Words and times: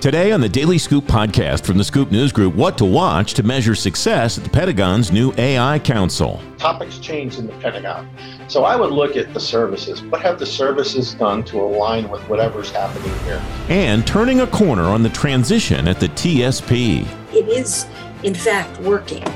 Today 0.00 0.32
on 0.32 0.40
the 0.40 0.48
Daily 0.48 0.78
Scoop 0.78 1.04
podcast 1.04 1.66
from 1.66 1.76
the 1.76 1.84
Scoop 1.84 2.10
News 2.10 2.32
Group, 2.32 2.54
what 2.54 2.78
to 2.78 2.86
watch 2.86 3.34
to 3.34 3.42
measure 3.42 3.74
success 3.74 4.38
at 4.38 4.44
the 4.44 4.48
Pentagon's 4.48 5.12
new 5.12 5.30
AI 5.36 5.78
Council. 5.78 6.40
Topics 6.56 6.98
change 6.98 7.36
in 7.36 7.46
the 7.46 7.52
Pentagon. 7.58 8.08
So 8.48 8.64
I 8.64 8.76
would 8.76 8.92
look 8.92 9.14
at 9.16 9.34
the 9.34 9.40
services. 9.40 10.02
What 10.04 10.22
have 10.22 10.38
the 10.38 10.46
services 10.46 11.12
done 11.12 11.44
to 11.44 11.60
align 11.60 12.08
with 12.08 12.22
whatever's 12.30 12.70
happening 12.70 13.12
here? 13.24 13.42
And 13.68 14.06
turning 14.06 14.40
a 14.40 14.46
corner 14.46 14.84
on 14.84 15.02
the 15.02 15.10
transition 15.10 15.86
at 15.86 16.00
the 16.00 16.08
TSP. 16.08 17.06
It 17.34 17.48
is, 17.48 17.84
in 18.22 18.32
fact, 18.34 18.80
working. 18.80 19.26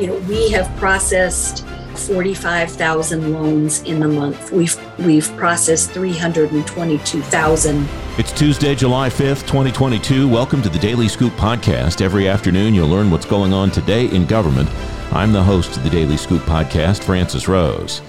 You 0.00 0.06
know, 0.06 0.18
we 0.20 0.50
have 0.50 0.74
processed 0.78 1.66
45,000 1.96 3.32
loans 3.32 3.82
in 3.82 4.00
the 4.00 4.08
month. 4.08 4.52
We've 4.52 4.76
we've 4.98 5.28
processed 5.36 5.90
322,000. 5.92 7.88
It's 8.18 8.32
Tuesday, 8.32 8.74
July 8.74 9.08
5th, 9.08 9.46
2022. 9.46 10.28
Welcome 10.28 10.62
to 10.62 10.68
the 10.68 10.78
Daily 10.78 11.08
Scoop 11.08 11.32
podcast. 11.34 12.00
Every 12.00 12.28
afternoon 12.28 12.74
you'll 12.74 12.88
learn 12.88 13.10
what's 13.10 13.26
going 13.26 13.52
on 13.52 13.70
today 13.70 14.06
in 14.06 14.26
government. 14.26 14.68
I'm 15.12 15.32
the 15.32 15.42
host 15.42 15.76
of 15.76 15.84
the 15.84 15.90
Daily 15.90 16.16
Scoop 16.16 16.42
podcast, 16.42 17.04
Francis 17.04 17.48
Rose. 17.48 18.02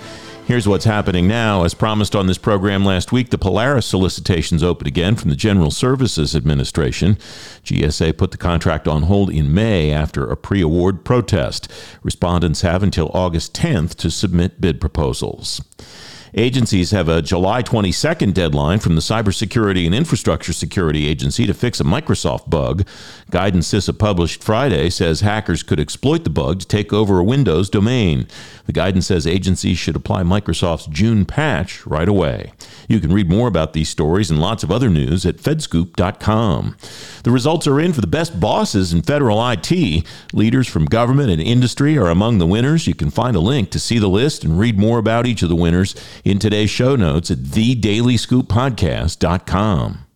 Here's 0.47 0.65
what's 0.65 0.85
happening 0.85 1.27
now. 1.27 1.65
As 1.65 1.73
promised 1.73 2.15
on 2.15 2.27
this 2.27 2.37
program 2.37 2.85
last 2.85 3.11
week, 3.11 3.31
the 3.31 3.37
Polaris 3.37 3.85
solicitations 3.85 4.63
open 4.63 4.87
again 4.87 5.17
from 5.17 5.29
the 5.29 5.35
General 5.35 5.71
Services 5.71 6.37
Administration. 6.37 7.15
GSA 7.65 8.17
put 8.17 8.31
the 8.31 8.37
contract 8.37 8.87
on 8.87 9.03
hold 9.03 9.29
in 9.29 9.53
May 9.53 9.91
after 9.91 10.23
a 10.23 10.37
pre 10.37 10.61
award 10.61 11.03
protest. 11.03 11.69
Respondents 12.01 12.61
have 12.61 12.81
until 12.81 13.11
August 13.13 13.53
10th 13.55 13.95
to 13.95 14.09
submit 14.09 14.61
bid 14.61 14.79
proposals. 14.79 15.61
Agencies 16.33 16.91
have 16.91 17.07
a 17.07 17.21
July 17.21 17.63
22nd 17.63 18.33
deadline 18.33 18.79
from 18.79 18.95
the 18.95 19.01
Cybersecurity 19.01 19.85
and 19.85 19.95
Infrastructure 19.95 20.53
Security 20.53 21.07
Agency 21.07 21.45
to 21.45 21.53
fix 21.53 21.79
a 21.79 21.83
Microsoft 21.83 22.49
bug. 22.49 22.85
Guidance 23.31 23.71
CISA 23.71 23.97
published 23.97 24.43
Friday 24.43 24.89
says 24.89 25.21
hackers 25.21 25.63
could 25.63 25.79
exploit 25.79 26.23
the 26.23 26.29
bug 26.29 26.59
to 26.59 26.67
take 26.67 26.91
over 26.91 27.19
a 27.19 27.23
Windows 27.23 27.69
domain. 27.69 28.27
The 28.65 28.73
guidance 28.73 29.07
says 29.07 29.25
agencies 29.25 29.77
should 29.77 29.95
apply 29.95 30.23
Microsoft's 30.23 30.87
June 30.87 31.25
patch 31.25 31.85
right 31.87 32.07
away. 32.07 32.51
You 32.89 32.99
can 32.99 33.13
read 33.13 33.29
more 33.29 33.47
about 33.47 33.73
these 33.73 33.89
stories 33.89 34.29
and 34.29 34.41
lots 34.41 34.63
of 34.63 34.71
other 34.71 34.89
news 34.89 35.25
at 35.25 35.37
fedscoop.com. 35.37 36.77
The 37.23 37.31
results 37.31 37.67
are 37.67 37.79
in 37.79 37.93
for 37.93 38.01
the 38.01 38.07
best 38.07 38.39
bosses 38.39 38.91
in 38.91 39.01
federal 39.01 39.45
IT. 39.49 40.05
Leaders 40.33 40.67
from 40.67 40.85
government 40.85 41.31
and 41.31 41.41
industry 41.41 41.97
are 41.97 42.09
among 42.09 42.37
the 42.37 42.47
winners. 42.47 42.87
You 42.87 42.95
can 42.95 43.09
find 43.09 43.35
a 43.35 43.41
link 43.41 43.71
to 43.71 43.79
see 43.79 43.99
the 43.99 44.09
list 44.09 44.43
and 44.43 44.59
read 44.59 44.77
more 44.77 44.99
about 44.99 45.25
each 45.25 45.41
of 45.41 45.49
the 45.49 45.55
winners 45.55 45.95
in 46.27 46.39
today's 46.39 46.69
show 46.69 46.97
notes 46.97 47.31
at 47.31 47.37
thedailyscooppodcast.com. 47.37 50.07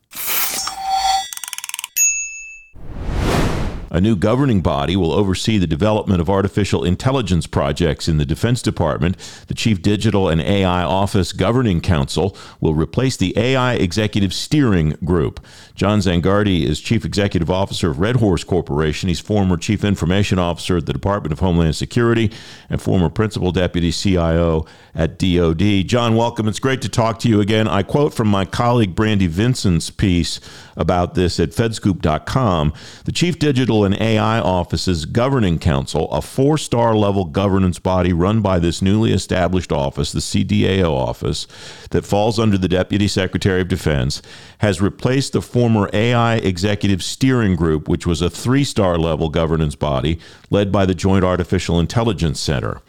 A 3.93 3.99
new 3.99 4.15
governing 4.15 4.61
body 4.61 4.95
will 4.95 5.11
oversee 5.11 5.57
the 5.57 5.67
development 5.67 6.21
of 6.21 6.29
artificial 6.29 6.85
intelligence 6.85 7.45
projects 7.45 8.07
in 8.07 8.17
the 8.17 8.25
Defense 8.25 8.61
Department. 8.61 9.17
The 9.47 9.53
Chief 9.53 9.81
Digital 9.81 10.29
and 10.29 10.39
AI 10.39 10.83
Office 10.83 11.33
Governing 11.33 11.81
Council 11.81 12.37
will 12.61 12.73
replace 12.73 13.17
the 13.17 13.37
AI 13.37 13.73
Executive 13.73 14.33
Steering 14.33 14.91
Group. 15.03 15.45
John 15.75 15.99
Zangardi 15.99 16.63
is 16.63 16.79
Chief 16.79 17.03
Executive 17.03 17.51
Officer 17.51 17.91
of 17.91 17.99
Redhorse 17.99 18.45
Corporation. 18.45 19.09
He's 19.09 19.19
former 19.19 19.57
Chief 19.57 19.83
Information 19.83 20.39
Officer 20.39 20.77
at 20.77 20.85
the 20.85 20.93
Department 20.93 21.33
of 21.33 21.39
Homeland 21.39 21.75
Security 21.75 22.31
and 22.69 22.81
former 22.81 23.09
Principal 23.09 23.51
Deputy 23.51 23.91
CIO 23.91 24.65
at 24.93 25.17
DoD. 25.17 25.87
John, 25.87 26.15
welcome. 26.15 26.47
It's 26.47 26.59
great 26.59 26.81
to 26.81 26.89
talk 26.89 27.19
to 27.19 27.29
you 27.29 27.39
again. 27.39 27.67
I 27.67 27.83
quote 27.83 28.13
from 28.13 28.27
my 28.27 28.45
colleague 28.45 28.95
Brandi 28.95 29.27
Vincent's 29.27 29.89
piece 29.89 30.39
about 30.75 31.15
this 31.15 31.39
at 31.39 31.49
fedscoop.com. 31.51 32.73
The 33.05 33.11
Chief 33.11 33.39
Digital 33.39 33.85
and 33.85 33.99
AI 34.01 34.39
Office's 34.39 35.05
Governing 35.05 35.59
Council, 35.59 36.09
a 36.11 36.21
four 36.21 36.57
star 36.57 36.95
level 36.95 37.25
governance 37.25 37.79
body 37.79 38.13
run 38.13 38.41
by 38.41 38.59
this 38.59 38.81
newly 38.81 39.11
established 39.13 39.71
office, 39.71 40.11
the 40.11 40.19
CDAO 40.19 40.91
office, 40.91 41.47
that 41.91 42.05
falls 42.05 42.39
under 42.39 42.57
the 42.57 42.67
Deputy 42.67 43.07
Secretary 43.07 43.61
of 43.61 43.67
Defense, 43.67 44.21
has 44.59 44.81
replaced 44.81 45.33
the 45.33 45.41
former 45.41 45.89
AI 45.93 46.35
Executive 46.35 47.03
Steering 47.03 47.55
Group, 47.55 47.87
which 47.87 48.05
was 48.05 48.21
a 48.21 48.29
three 48.29 48.63
star 48.63 48.97
level 48.97 49.29
governance 49.29 49.75
body 49.75 50.19
led 50.49 50.71
by 50.71 50.85
the 50.85 50.95
Joint 50.95 51.23
Artificial 51.23 51.79
Intelligence 51.79 52.39
Center 52.39 52.81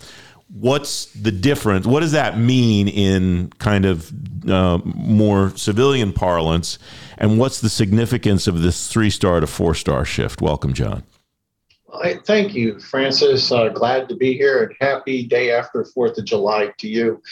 what's 0.52 1.06
the 1.06 1.32
difference? 1.32 1.86
What 1.86 2.00
does 2.00 2.12
that 2.12 2.38
mean 2.38 2.88
in 2.88 3.50
kind 3.58 3.84
of 3.84 4.12
uh, 4.48 4.78
more 4.84 5.56
civilian 5.56 6.12
parlance? 6.12 6.78
And 7.18 7.38
what's 7.38 7.60
the 7.60 7.68
significance 7.68 8.46
of 8.46 8.62
this 8.62 8.88
three 8.88 9.10
star 9.10 9.40
to 9.40 9.46
four 9.46 9.74
star 9.74 10.04
shift? 10.04 10.40
Welcome, 10.40 10.74
John. 10.74 11.04
Thank 12.24 12.54
you, 12.54 12.80
Francis. 12.80 13.52
Uh, 13.52 13.68
glad 13.68 14.08
to 14.08 14.16
be 14.16 14.34
here 14.34 14.64
and 14.64 14.74
happy 14.80 15.26
day 15.26 15.50
after 15.50 15.84
4th 15.84 16.18
of 16.18 16.24
July 16.24 16.72
to 16.78 16.88
you. 16.88 17.22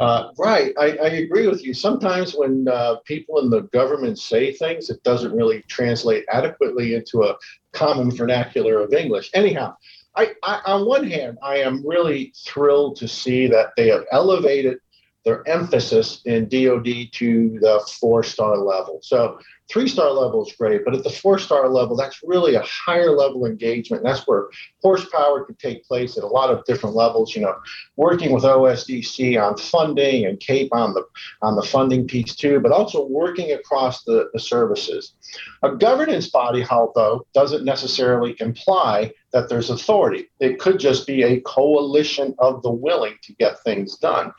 Uh, 0.00 0.30
right, 0.36 0.74
I, 0.78 0.96
I, 0.96 1.08
agree 1.08 1.46
with 1.46 1.64
you. 1.64 1.72
Sometimes 1.72 2.34
when 2.34 2.66
uh, 2.66 2.96
people 3.04 3.38
in 3.38 3.50
the 3.50 3.62
government 3.62 4.18
say 4.18 4.52
things, 4.52 4.90
it 4.90 5.02
doesn't 5.04 5.32
really 5.32 5.62
translate 5.68 6.24
adequately 6.28 6.94
into 6.94 7.22
a 7.22 7.36
common 7.72 8.10
vernacular 8.10 8.80
of 8.80 8.92
English. 8.92 9.30
Anyhow, 9.32 9.76
I, 10.14 10.32
I, 10.42 10.60
on 10.66 10.86
one 10.86 11.08
hand, 11.08 11.38
I 11.42 11.58
am 11.58 11.86
really 11.86 12.32
thrilled 12.36 12.96
to 12.96 13.08
see 13.08 13.46
that 13.48 13.70
they 13.76 13.88
have 13.88 14.04
elevated 14.12 14.78
their 15.24 15.46
emphasis 15.48 16.20
in 16.24 16.48
DoD 16.48 17.12
to 17.12 17.58
the 17.60 17.88
four 18.00 18.22
star 18.22 18.56
level. 18.58 18.98
So 19.02 19.38
three 19.70 19.86
star 19.86 20.10
level 20.10 20.44
is 20.44 20.52
great, 20.52 20.84
but 20.84 20.94
at 20.94 21.04
the 21.04 21.10
four 21.10 21.38
star 21.38 21.68
level, 21.68 21.96
that's 21.96 22.20
really 22.24 22.56
a 22.56 22.62
higher 22.62 23.10
level 23.10 23.46
engagement. 23.46 24.02
That's 24.02 24.26
where 24.26 24.48
horsepower 24.82 25.44
could 25.44 25.58
take 25.58 25.84
place 25.84 26.18
at 26.18 26.24
a 26.24 26.26
lot 26.26 26.50
of 26.50 26.64
different 26.64 26.96
levels. 26.96 27.36
You 27.36 27.42
know, 27.42 27.56
working 27.96 28.32
with 28.32 28.42
OSDC 28.42 29.40
on 29.40 29.56
funding 29.56 30.26
and 30.26 30.40
CAPE 30.40 30.70
on 30.72 30.94
the 30.94 31.04
on 31.40 31.54
the 31.54 31.62
funding 31.62 32.06
piece 32.06 32.34
too, 32.34 32.58
but 32.60 32.72
also 32.72 33.06
working 33.06 33.52
across 33.52 34.02
the, 34.04 34.28
the 34.32 34.40
services. 34.40 35.14
A 35.62 35.70
governance 35.70 36.28
body, 36.28 36.66
although, 36.68 37.26
doesn't 37.32 37.64
necessarily 37.64 38.36
imply 38.40 39.12
that 39.32 39.48
there's 39.48 39.70
authority. 39.70 40.28
It 40.40 40.58
could 40.58 40.78
just 40.78 41.06
be 41.06 41.22
a 41.22 41.40
coalition 41.42 42.34
of 42.38 42.62
the 42.62 42.70
willing 42.70 43.14
to 43.22 43.32
get 43.34 43.62
things 43.62 43.96
done. 43.96 44.32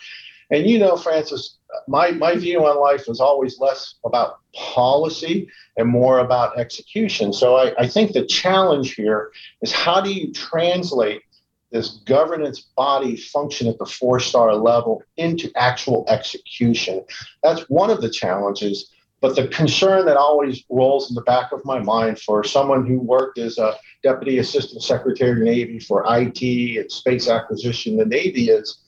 And 0.53 0.69
you 0.69 0.77
know, 0.77 0.95
Francis, 0.95 1.57
my, 1.87 2.11
my 2.11 2.35
view 2.35 2.63
on 2.63 2.79
life 2.79 3.07
was 3.07 3.19
always 3.19 3.59
less 3.59 3.95
about 4.05 4.37
policy 4.53 5.49
and 5.77 5.89
more 5.89 6.19
about 6.19 6.59
execution. 6.59 7.33
So 7.33 7.55
I, 7.55 7.73
I 7.79 7.87
think 7.87 8.11
the 8.11 8.23
challenge 8.23 8.93
here 8.93 9.31
is 9.63 9.71
how 9.71 9.99
do 9.99 10.13
you 10.13 10.31
translate 10.31 11.23
this 11.71 11.89
governance 12.05 12.59
body 12.77 13.17
function 13.17 13.67
at 13.67 13.79
the 13.79 13.85
four 13.87 14.19
star 14.19 14.55
level 14.55 15.01
into 15.17 15.51
actual 15.55 16.05
execution? 16.07 17.03
That's 17.41 17.63
one 17.63 17.89
of 17.89 18.01
the 18.01 18.09
challenges. 18.11 18.91
But 19.21 19.35
the 19.35 19.47
concern 19.47 20.05
that 20.05 20.17
always 20.17 20.63
rolls 20.69 21.09
in 21.09 21.15
the 21.15 21.21
back 21.21 21.51
of 21.51 21.65
my 21.65 21.79
mind 21.79 22.19
for 22.19 22.43
someone 22.43 22.85
who 22.85 22.99
worked 22.99 23.39
as 23.39 23.57
a 23.57 23.75
Deputy 24.03 24.37
Assistant 24.37 24.83
Secretary 24.83 25.31
of 25.31 25.37
Navy 25.39 25.79
for 25.79 26.03
IT 26.07 26.77
and 26.77 26.91
space 26.91 27.27
acquisition 27.27 27.97
the 27.97 28.05
Navy 28.05 28.49
is 28.49 28.82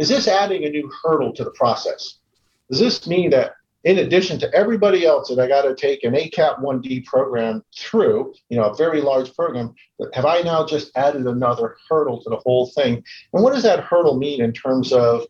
is 0.00 0.08
this 0.08 0.26
adding 0.26 0.64
a 0.64 0.70
new 0.70 0.90
hurdle 1.04 1.30
to 1.34 1.44
the 1.44 1.50
process? 1.50 2.16
Does 2.70 2.80
this 2.80 3.06
mean 3.06 3.28
that 3.30 3.52
in 3.84 3.98
addition 3.98 4.38
to 4.40 4.54
everybody 4.54 5.04
else 5.04 5.28
that 5.28 5.38
I 5.38 5.46
got 5.46 5.62
to 5.62 5.74
take 5.74 6.04
an 6.04 6.14
ACAT 6.14 6.60
1D 6.60 7.04
program 7.04 7.62
through, 7.76 8.32
you 8.48 8.56
know, 8.56 8.64
a 8.64 8.76
very 8.76 9.02
large 9.02 9.34
program, 9.34 9.74
have 10.14 10.24
I 10.24 10.40
now 10.40 10.64
just 10.66 10.90
added 10.96 11.26
another 11.26 11.76
hurdle 11.88 12.22
to 12.22 12.30
the 12.30 12.36
whole 12.38 12.68
thing? 12.68 13.04
And 13.34 13.42
what 13.42 13.52
does 13.52 13.62
that 13.62 13.80
hurdle 13.80 14.16
mean 14.16 14.40
in 14.40 14.54
terms 14.54 14.90
of 14.90 15.26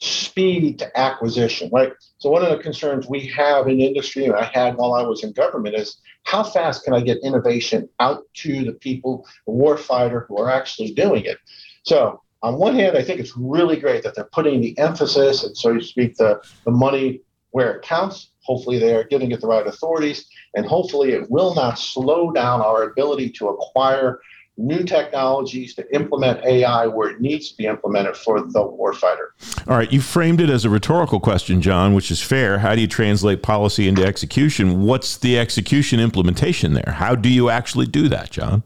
speed 0.00 0.80
to 0.80 0.98
acquisition, 0.98 1.70
right? 1.72 1.92
So 2.18 2.28
one 2.28 2.44
of 2.44 2.50
the 2.50 2.62
concerns 2.62 3.08
we 3.08 3.24
have 3.28 3.68
in 3.68 3.80
industry, 3.80 4.24
and 4.24 4.34
I 4.34 4.44
had 4.44 4.76
while 4.76 4.94
I 4.94 5.02
was 5.02 5.22
in 5.22 5.32
government, 5.32 5.76
is 5.76 5.96
how 6.24 6.42
fast 6.42 6.84
can 6.84 6.92
I 6.92 7.00
get 7.00 7.18
innovation 7.22 7.88
out 8.00 8.24
to 8.34 8.64
the 8.64 8.72
people, 8.72 9.26
the 9.46 9.52
warfighter 9.52 10.26
who 10.26 10.38
are 10.38 10.50
actually 10.50 10.92
doing 10.92 11.24
it? 11.24 11.38
So 11.84 12.20
on 12.42 12.58
one 12.58 12.74
hand, 12.74 12.96
I 12.96 13.02
think 13.02 13.20
it's 13.20 13.36
really 13.36 13.76
great 13.76 14.02
that 14.04 14.14
they're 14.14 14.28
putting 14.32 14.60
the 14.60 14.78
emphasis 14.78 15.44
and, 15.44 15.56
so 15.56 15.74
to 15.74 15.82
speak, 15.82 16.16
the, 16.16 16.40
the 16.64 16.70
money 16.70 17.20
where 17.50 17.72
it 17.72 17.82
counts. 17.82 18.30
Hopefully, 18.42 18.78
they 18.78 18.94
are 18.94 19.04
giving 19.04 19.32
it 19.32 19.40
the 19.40 19.46
right 19.46 19.66
authorities, 19.66 20.26
and 20.54 20.64
hopefully, 20.64 21.12
it 21.12 21.30
will 21.30 21.54
not 21.54 21.78
slow 21.78 22.30
down 22.30 22.60
our 22.62 22.84
ability 22.84 23.30
to 23.30 23.48
acquire 23.48 24.20
new 24.58 24.82
technologies 24.82 25.74
to 25.74 25.94
implement 25.94 26.44
AI 26.44 26.86
where 26.86 27.10
it 27.10 27.20
needs 27.20 27.50
to 27.50 27.56
be 27.56 27.66
implemented 27.66 28.16
for 28.16 28.40
the 28.40 28.60
warfighter. 28.60 29.28
All 29.68 29.76
right, 29.76 29.90
you 29.92 30.00
framed 30.00 30.40
it 30.40 30.50
as 30.50 30.64
a 30.64 30.70
rhetorical 30.70 31.20
question, 31.20 31.62
John, 31.62 31.94
which 31.94 32.10
is 32.10 32.20
fair. 32.20 32.58
How 32.58 32.74
do 32.74 32.80
you 32.80 32.88
translate 32.88 33.42
policy 33.42 33.86
into 33.86 34.04
execution? 34.04 34.82
What's 34.82 35.16
the 35.16 35.38
execution 35.38 36.00
implementation 36.00 36.72
there? 36.72 36.94
How 36.96 37.14
do 37.14 37.28
you 37.28 37.50
actually 37.50 37.86
do 37.86 38.08
that, 38.08 38.30
John? 38.30 38.64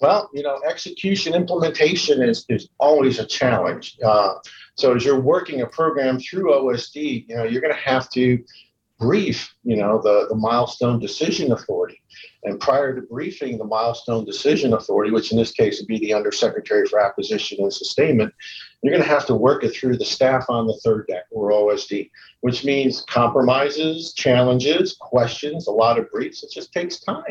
Well, 0.00 0.30
you 0.32 0.42
know, 0.42 0.60
execution 0.66 1.34
implementation 1.34 2.22
is, 2.22 2.46
is 2.48 2.68
always 2.78 3.18
a 3.18 3.26
challenge. 3.26 3.98
Uh, 4.02 4.34
so 4.76 4.94
as 4.94 5.04
you're 5.04 5.20
working 5.20 5.60
a 5.60 5.66
program 5.66 6.18
through 6.18 6.52
OSD, 6.52 7.26
you 7.28 7.36
know, 7.36 7.44
you're 7.44 7.60
going 7.60 7.74
to 7.74 7.80
have 7.80 8.08
to 8.10 8.42
brief, 8.98 9.54
you 9.64 9.76
know, 9.76 10.00
the, 10.02 10.26
the 10.28 10.34
milestone 10.34 11.00
decision 11.00 11.52
authority. 11.52 12.00
And 12.44 12.60
prior 12.60 12.94
to 12.94 13.02
briefing 13.02 13.58
the 13.58 13.64
milestone 13.64 14.24
decision 14.24 14.74
authority, 14.74 15.10
which 15.10 15.32
in 15.32 15.38
this 15.38 15.52
case 15.52 15.80
would 15.80 15.86
be 15.86 15.98
the 15.98 16.14
Undersecretary 16.14 16.86
for 16.86 17.00
Acquisition 17.00 17.58
and 17.60 17.72
Sustainment, 17.72 18.32
you're 18.82 18.92
going 18.92 19.02
to 19.02 19.08
have 19.08 19.26
to 19.26 19.34
work 19.34 19.64
it 19.64 19.70
through 19.70 19.96
the 19.96 20.04
staff 20.04 20.46
on 20.48 20.66
the 20.66 20.78
third 20.84 21.06
deck 21.08 21.24
or 21.30 21.50
OSD, 21.50 22.10
which 22.40 22.64
means 22.64 23.02
compromises, 23.08 24.12
challenges, 24.12 24.96
questions, 25.00 25.66
a 25.66 25.72
lot 25.72 25.98
of 25.98 26.10
briefs. 26.10 26.42
It 26.42 26.50
just 26.52 26.72
takes 26.72 27.00
time. 27.00 27.24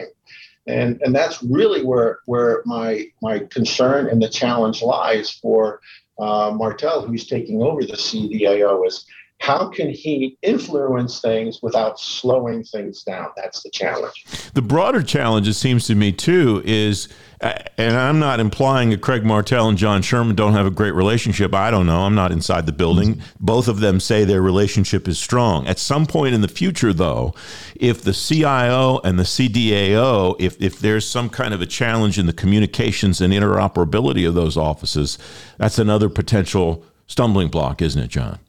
And, 0.69 1.01
and 1.01 1.16
that's 1.16 1.42
really 1.44 1.83
where, 1.83 2.19
where 2.25 2.62
my, 2.66 3.06
my 3.21 3.39
concern 3.39 4.07
and 4.07 4.21
the 4.21 4.30
challenge 4.30 4.81
lies 4.81 5.31
for 5.31 5.81
uh, 6.19 6.51
Martell, 6.56 7.06
who's 7.06 7.25
taking 7.27 7.62
over 7.62 7.81
the 7.81 7.94
CDAO, 7.94 8.86
is 8.86 9.06
how 9.40 9.70
can 9.70 9.90
he 9.90 10.38
influence 10.42 11.22
things 11.22 11.62
without 11.62 12.00
slowing 12.00 12.62
things 12.64 13.04
down? 13.04 13.30
That's 13.38 13.64
the 13.64 13.70
challenge. 13.70 14.26
The 14.54 14.62
broader 14.62 15.02
challenge, 15.02 15.48
it 15.48 15.54
seems 15.54 15.88
to 15.88 15.96
me, 15.96 16.12
too, 16.12 16.62
is, 16.66 17.08
and 17.40 17.96
I'm 17.96 18.20
not 18.20 18.42
implying 18.42 18.90
that 18.90 19.00
Craig 19.00 19.24
Martell 19.24 19.70
and 19.70 19.78
John 19.78 20.02
Sherman 20.02 20.36
don't 20.36 20.54
have 20.54 20.66
a 20.66 20.72
great 20.72 20.94
relationship. 20.94 21.56
I 21.56 21.72
don't 21.72 21.86
know. 21.86 22.02
I'm 22.02 22.16
not 22.16 22.34
inside 22.34 22.66
the 22.66 22.74
building. 22.74 23.22
Both 23.40 23.70
of 23.70 23.80
them 23.80 24.02
say 24.02 24.26
their 24.26 24.42
relationship 24.42 25.08
is 25.08 25.18
strong. 25.18 25.66
At 25.68 25.80
some 25.80 26.06
point 26.06 26.36
in 26.36 26.42
the 26.42 26.50
future, 26.50 26.92
though, 26.92 27.34
if 27.76 28.02
the 28.02 28.14
CIO 28.14 29.00
and 29.06 29.18
the 29.18 29.24
CDAO, 29.24 30.36
if, 30.38 30.62
if 30.62 30.80
there's 30.80 31.08
some 31.08 31.30
kind 31.30 31.54
of 31.54 31.62
a 31.62 31.66
challenge 31.66 32.20
in 32.20 32.26
the 32.26 32.34
communications 32.34 33.22
and 33.22 33.32
interoperability 33.32 34.28
of 34.28 34.34
those 34.34 34.58
offices, 34.58 35.18
that's 35.58 35.80
another 35.80 36.10
potential 36.10 36.84
stumbling 37.08 37.48
block, 37.48 37.82
isn't 37.82 38.04
it, 38.04 38.10
John? 38.10 38.40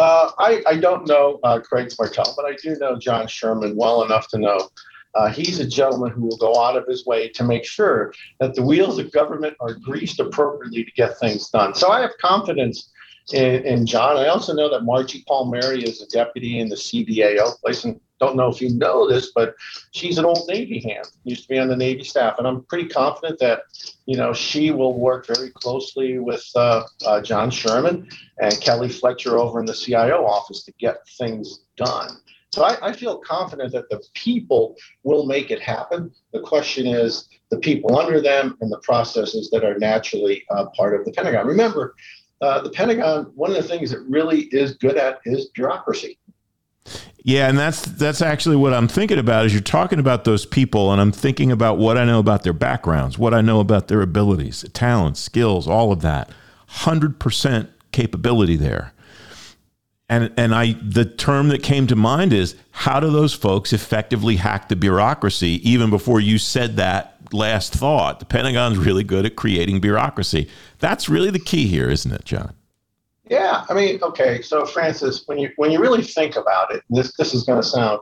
Uh, 0.00 0.32
I, 0.38 0.62
I 0.66 0.76
don't 0.78 1.06
know 1.06 1.38
uh, 1.42 1.60
Craig 1.60 1.92
Martell, 1.98 2.32
but 2.34 2.46
I 2.46 2.54
do 2.54 2.74
know 2.76 2.96
John 2.96 3.26
Sherman 3.26 3.76
well 3.76 4.02
enough 4.02 4.28
to 4.28 4.38
know 4.38 4.70
uh, 5.14 5.28
he's 5.28 5.60
a 5.60 5.66
gentleman 5.66 6.10
who 6.10 6.22
will 6.22 6.38
go 6.38 6.58
out 6.58 6.74
of 6.74 6.86
his 6.86 7.04
way 7.04 7.28
to 7.28 7.44
make 7.44 7.66
sure 7.66 8.14
that 8.38 8.54
the 8.54 8.62
wheels 8.62 8.98
of 8.98 9.12
government 9.12 9.58
are 9.60 9.74
greased 9.74 10.18
appropriately 10.18 10.84
to 10.84 10.90
get 10.92 11.18
things 11.18 11.50
done. 11.50 11.74
So 11.74 11.90
I 11.90 12.00
have 12.00 12.12
confidence 12.18 12.90
in, 13.34 13.66
in 13.66 13.84
John. 13.84 14.16
I 14.16 14.28
also 14.28 14.54
know 14.54 14.70
that 14.70 14.84
Margie 14.84 15.22
Palmieri 15.28 15.82
is 15.82 16.00
a 16.00 16.06
deputy 16.06 16.60
in 16.60 16.70
the 16.70 16.76
CDAO 16.76 17.60
place, 17.60 17.84
and 17.84 18.00
don't 18.20 18.36
know 18.36 18.48
if 18.48 18.60
you 18.60 18.70
know 18.70 19.08
this, 19.08 19.32
but 19.34 19.54
she's 19.92 20.18
an 20.18 20.24
old 20.24 20.46
Navy 20.48 20.80
hand, 20.80 21.06
used 21.24 21.42
to 21.42 21.48
be 21.48 21.58
on 21.58 21.68
the 21.68 21.76
Navy 21.76 22.04
staff, 22.04 22.36
and 22.38 22.46
I'm 22.46 22.62
pretty 22.64 22.88
confident 22.88 23.38
that 23.40 23.62
you 24.06 24.16
know 24.16 24.32
she 24.32 24.70
will 24.70 24.98
work 24.98 25.26
very 25.26 25.50
closely 25.50 26.18
with 26.18 26.44
uh, 26.54 26.82
uh, 27.06 27.20
John 27.22 27.50
Sherman 27.50 28.08
and 28.40 28.60
Kelly 28.60 28.88
Fletcher 28.88 29.38
over 29.38 29.58
in 29.60 29.66
the 29.66 29.74
CIO 29.74 30.24
office 30.26 30.62
to 30.64 30.72
get 30.78 30.96
things 31.18 31.60
done. 31.76 32.18
So 32.52 32.64
I, 32.64 32.88
I 32.88 32.92
feel 32.92 33.18
confident 33.18 33.72
that 33.72 33.88
the 33.90 34.02
people 34.14 34.76
will 35.04 35.24
make 35.24 35.50
it 35.50 35.60
happen. 35.60 36.10
The 36.32 36.40
question 36.40 36.86
is 36.86 37.28
the 37.50 37.58
people 37.58 37.98
under 37.98 38.20
them 38.20 38.56
and 38.60 38.72
the 38.72 38.80
processes 38.80 39.50
that 39.50 39.64
are 39.64 39.78
naturally 39.78 40.44
uh, 40.50 40.66
part 40.76 40.98
of 40.98 41.04
the 41.04 41.12
Pentagon. 41.12 41.46
Remember, 41.46 41.94
uh, 42.40 42.60
the 42.60 42.70
Pentagon, 42.70 43.30
one 43.34 43.50
of 43.50 43.56
the 43.56 43.62
things 43.62 43.92
it 43.92 44.00
really 44.08 44.42
is 44.50 44.74
good 44.74 44.96
at 44.96 45.20
is 45.24 45.46
bureaucracy. 45.54 46.18
Yeah, 47.22 47.48
and 47.48 47.58
that's 47.58 47.82
that's 47.82 48.22
actually 48.22 48.56
what 48.56 48.72
I'm 48.72 48.88
thinking 48.88 49.18
about 49.18 49.44
is 49.44 49.52
you're 49.52 49.60
talking 49.60 49.98
about 49.98 50.24
those 50.24 50.46
people 50.46 50.90
and 50.90 51.00
I'm 51.00 51.12
thinking 51.12 51.52
about 51.52 51.76
what 51.76 51.98
I 51.98 52.04
know 52.04 52.18
about 52.18 52.44
their 52.44 52.54
backgrounds, 52.54 53.18
what 53.18 53.34
I 53.34 53.42
know 53.42 53.60
about 53.60 53.88
their 53.88 54.00
abilities, 54.00 54.64
talents, 54.72 55.20
skills, 55.20 55.68
all 55.68 55.92
of 55.92 56.00
that. 56.00 56.30
100% 56.70 57.68
capability 57.92 58.56
there. 58.56 58.92
And 60.08 60.32
and 60.36 60.54
I 60.54 60.72
the 60.82 61.04
term 61.04 61.48
that 61.48 61.62
came 61.62 61.86
to 61.88 61.96
mind 61.96 62.32
is 62.32 62.56
how 62.72 62.98
do 62.98 63.10
those 63.10 63.32
folks 63.32 63.72
effectively 63.72 64.36
hack 64.36 64.68
the 64.68 64.76
bureaucracy 64.76 65.60
even 65.68 65.88
before 65.90 66.20
you 66.20 66.38
said 66.38 66.76
that 66.76 67.16
last 67.32 67.72
thought. 67.72 68.18
The 68.18 68.24
Pentagon's 68.24 68.78
really 68.78 69.04
good 69.04 69.24
at 69.24 69.36
creating 69.36 69.80
bureaucracy. 69.80 70.48
That's 70.80 71.08
really 71.08 71.30
the 71.30 71.38
key 71.38 71.68
here, 71.68 71.88
isn't 71.88 72.10
it, 72.10 72.24
John? 72.24 72.54
Yeah, 73.30 73.64
I 73.68 73.74
mean, 73.74 74.02
okay. 74.02 74.42
So, 74.42 74.66
Francis, 74.66 75.22
when 75.26 75.38
you 75.38 75.50
when 75.54 75.70
you 75.70 75.80
really 75.80 76.02
think 76.02 76.34
about 76.34 76.74
it, 76.74 76.82
this 76.90 77.16
this 77.16 77.32
is 77.32 77.44
going 77.44 77.62
to 77.62 77.66
sound 77.66 78.00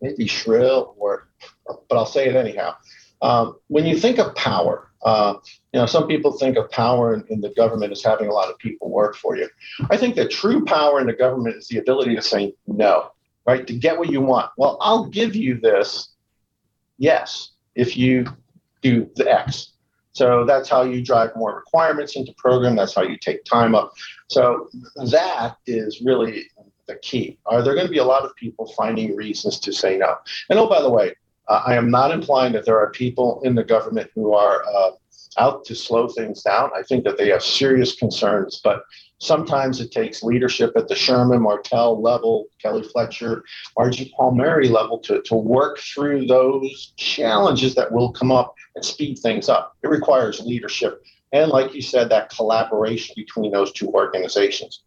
maybe 0.00 0.28
shrill, 0.28 0.94
or 0.96 1.28
but 1.66 1.96
I'll 1.96 2.06
say 2.06 2.28
it 2.28 2.36
anyhow. 2.36 2.76
Um, 3.20 3.56
when 3.66 3.84
you 3.84 3.98
think 3.98 4.20
of 4.20 4.32
power, 4.36 4.92
uh, 5.04 5.34
you 5.72 5.80
know, 5.80 5.86
some 5.86 6.06
people 6.06 6.38
think 6.38 6.56
of 6.56 6.70
power 6.70 7.12
in, 7.12 7.24
in, 7.28 7.40
the 7.40 7.50
government 7.50 7.90
as 7.90 8.02
having 8.02 8.28
a 8.28 8.32
lot 8.32 8.48
of 8.48 8.58
people 8.58 8.88
work 8.90 9.16
for 9.16 9.36
you. 9.36 9.48
I 9.90 9.96
think 9.96 10.14
that 10.14 10.30
true 10.30 10.64
power 10.64 11.00
in 11.00 11.06
the 11.06 11.14
government 11.14 11.56
is 11.56 11.66
the 11.66 11.78
ability 11.78 12.14
to 12.14 12.22
say 12.22 12.54
no, 12.66 13.10
right? 13.46 13.66
To 13.66 13.74
get 13.74 13.98
what 13.98 14.08
you 14.08 14.20
want. 14.20 14.52
Well, 14.56 14.78
I'll 14.80 15.06
give 15.06 15.34
you 15.34 15.60
this, 15.60 16.10
yes, 16.96 17.50
if 17.74 17.96
you 17.96 18.24
do 18.82 19.10
the 19.16 19.30
X. 19.30 19.72
So 20.12 20.44
that's 20.44 20.68
how 20.68 20.82
you 20.82 21.02
drive 21.02 21.30
more 21.36 21.54
requirements 21.54 22.16
into 22.16 22.32
program. 22.34 22.76
That's 22.76 22.94
how 22.94 23.02
you 23.02 23.16
take 23.16 23.44
time 23.44 23.74
up. 23.74 23.92
So 24.28 24.68
that 25.10 25.56
is 25.66 26.00
really 26.00 26.46
the 26.86 26.96
key. 26.96 27.38
Are 27.46 27.62
there 27.62 27.74
going 27.74 27.86
to 27.86 27.92
be 27.92 27.98
a 27.98 28.04
lot 28.04 28.24
of 28.24 28.34
people 28.34 28.66
finding 28.76 29.14
reasons 29.14 29.60
to 29.60 29.72
say 29.72 29.96
no? 29.96 30.16
And 30.48 30.58
oh, 30.58 30.68
by 30.68 30.82
the 30.82 30.90
way, 30.90 31.14
uh, 31.48 31.62
I 31.66 31.74
am 31.74 31.90
not 31.90 32.10
implying 32.10 32.52
that 32.54 32.64
there 32.64 32.78
are 32.78 32.90
people 32.90 33.40
in 33.44 33.54
the 33.54 33.64
government 33.64 34.10
who 34.14 34.34
are 34.34 34.64
uh, 34.64 34.90
out 35.38 35.64
to 35.66 35.74
slow 35.74 36.08
things 36.08 36.42
down. 36.42 36.70
I 36.76 36.82
think 36.82 37.04
that 37.04 37.18
they 37.18 37.28
have 37.28 37.42
serious 37.42 37.94
concerns, 37.94 38.60
but 38.62 38.82
sometimes 39.18 39.80
it 39.80 39.92
takes 39.92 40.22
leadership 40.22 40.72
at 40.76 40.88
the 40.88 40.94
Sherman, 40.94 41.42
Martell 41.42 42.00
level, 42.00 42.46
Kelly 42.60 42.82
Fletcher, 42.82 43.44
Margie 43.78 44.12
Palmieri 44.16 44.68
level 44.68 44.98
to, 45.00 45.22
to 45.22 45.34
work 45.34 45.78
through 45.78 46.26
those 46.26 46.92
challenges 46.96 47.74
that 47.74 47.92
will 47.92 48.12
come 48.12 48.32
up 48.32 48.54
and 48.74 48.84
speed 48.84 49.18
things 49.18 49.48
up. 49.48 49.76
It 49.82 49.88
requires 49.88 50.40
leadership. 50.40 51.02
And 51.32 51.50
like 51.50 51.74
you 51.74 51.82
said, 51.82 52.08
that 52.10 52.30
collaboration 52.30 53.14
between 53.16 53.52
those 53.52 53.72
two 53.72 53.88
organizations. 53.88 54.82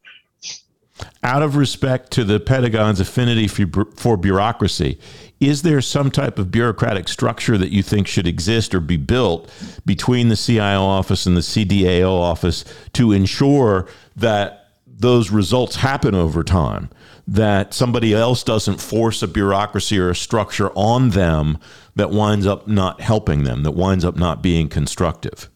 Out 1.24 1.42
of 1.42 1.56
respect 1.56 2.12
to 2.12 2.24
the 2.24 2.40
Pentagon's 2.40 3.00
affinity 3.00 3.48
for, 3.48 3.86
for 3.96 4.18
bureaucracy, 4.18 5.00
is 5.48 5.62
there 5.62 5.82
some 5.82 6.12
type 6.12 6.40
of 6.40 6.52
bureaucratic 6.52 7.08
structure 7.08 7.58
that 7.58 7.72
you 7.72 7.84
think 7.84 8.08
should 8.08 8.28
exist 8.28 8.74
or 8.74 8.80
be 8.80 8.98
built 8.98 9.52
between 9.86 10.30
the 10.30 10.36
CIO 10.36 10.82
office 10.82 11.26
and 11.26 11.36
the 11.36 11.42
CDAO 11.42 12.10
office 12.10 12.66
to 12.94 13.12
ensure 13.12 13.88
that 14.16 14.68
those 14.86 15.32
results 15.32 15.78
happen 15.78 16.16
over 16.16 16.44
time? 16.44 16.90
That 17.28 17.74
somebody 17.74 18.14
else 18.14 18.44
doesn't 18.44 18.82
force 18.82 19.22
a 19.22 19.28
bureaucracy 19.28 19.98
or 19.98 20.10
a 20.10 20.16
structure 20.16 20.72
on 20.76 21.12
them 21.12 21.58
that 21.96 22.10
winds 22.10 22.46
up 22.46 22.68
not 22.68 23.02
helping 23.02 23.44
them, 23.44 23.64
that 23.64 23.72
winds 23.72 24.04
up 24.04 24.18
not 24.18 24.42
being 24.42 24.68
constructive? 24.68 25.50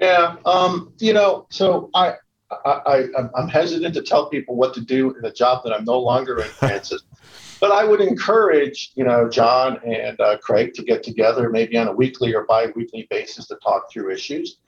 Yeah, 0.00 0.36
um, 0.46 0.92
you 0.98 1.12
know, 1.12 1.46
so 1.50 1.90
I, 1.94 2.14
I, 2.64 2.80
I, 2.86 3.04
I'm 3.34 3.48
hesitant 3.48 3.94
to 3.94 4.02
tell 4.02 4.30
people 4.30 4.54
what 4.54 4.72
to 4.74 4.80
do 4.80 5.14
in 5.16 5.24
a 5.24 5.32
job 5.32 5.64
that 5.64 5.72
I'm 5.72 5.84
no 5.84 5.98
longer 5.98 6.40
in, 6.40 6.48
Francis. 6.48 7.02
But 7.60 7.72
I 7.72 7.84
would 7.84 8.00
encourage, 8.00 8.92
you 8.94 9.04
know, 9.04 9.28
John 9.28 9.80
and 9.84 10.20
uh, 10.20 10.38
Craig 10.38 10.74
to 10.74 10.82
get 10.82 11.02
together 11.02 11.50
maybe 11.50 11.76
on 11.76 11.88
a 11.88 11.92
weekly 11.92 12.32
or 12.34 12.44
bi-weekly 12.44 13.08
basis 13.10 13.48
to 13.48 13.56
talk 13.56 13.90
through 13.92 14.12
issues. 14.12 14.58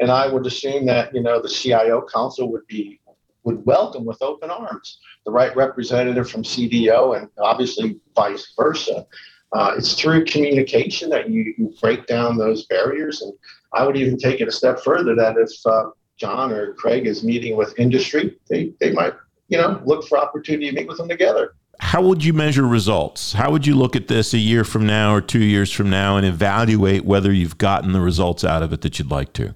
And 0.00 0.10
I 0.10 0.26
would 0.26 0.46
assume 0.46 0.86
that, 0.86 1.14
you 1.14 1.22
know, 1.22 1.40
the 1.40 1.48
CIO 1.48 2.04
council 2.12 2.50
would 2.50 2.66
be 2.66 3.00
would 3.44 3.64
welcome 3.64 4.04
with 4.04 4.20
open 4.20 4.50
arms 4.50 4.98
the 5.24 5.30
right 5.30 5.54
representative 5.56 6.28
from 6.28 6.42
CDO 6.42 7.18
and 7.18 7.28
obviously 7.38 7.98
vice 8.14 8.52
versa. 8.54 9.06
Uh, 9.52 9.74
it's 9.78 9.94
through 9.94 10.26
communication 10.26 11.08
that 11.10 11.30
you, 11.30 11.54
you, 11.56 11.74
break 11.80 12.06
down 12.06 12.36
those 12.36 12.66
barriers. 12.66 13.22
And 13.22 13.32
I 13.72 13.86
would 13.86 13.96
even 13.96 14.18
take 14.18 14.40
it 14.40 14.48
a 14.48 14.52
step 14.52 14.80
further 14.80 15.14
that 15.14 15.36
if 15.38 15.50
uh, 15.64 15.90
John 16.18 16.52
or 16.52 16.74
Craig 16.74 17.06
is 17.06 17.24
meeting 17.24 17.56
with 17.56 17.78
industry, 17.78 18.38
they, 18.48 18.72
they 18.78 18.92
might, 18.92 19.14
you 19.48 19.56
know, 19.56 19.80
look 19.84 20.06
for 20.06 20.18
opportunity 20.18 20.68
to 20.68 20.76
meet 20.76 20.86
with 20.86 20.98
them 20.98 21.08
together 21.08 21.54
how 21.80 22.02
would 22.02 22.22
you 22.22 22.34
measure 22.34 22.66
results? 22.66 23.32
How 23.32 23.50
would 23.50 23.66
you 23.66 23.74
look 23.74 23.96
at 23.96 24.06
this 24.06 24.34
a 24.34 24.38
year 24.38 24.64
from 24.64 24.86
now 24.86 25.14
or 25.14 25.20
two 25.22 25.42
years 25.42 25.72
from 25.72 25.88
now 25.88 26.18
and 26.18 26.26
evaluate 26.26 27.06
whether 27.06 27.32
you've 27.32 27.58
gotten 27.58 27.92
the 27.92 28.00
results 28.00 28.44
out 28.44 28.62
of 28.62 28.72
it 28.72 28.82
that 28.82 28.98
you'd 28.98 29.10
like 29.10 29.32
to? 29.34 29.54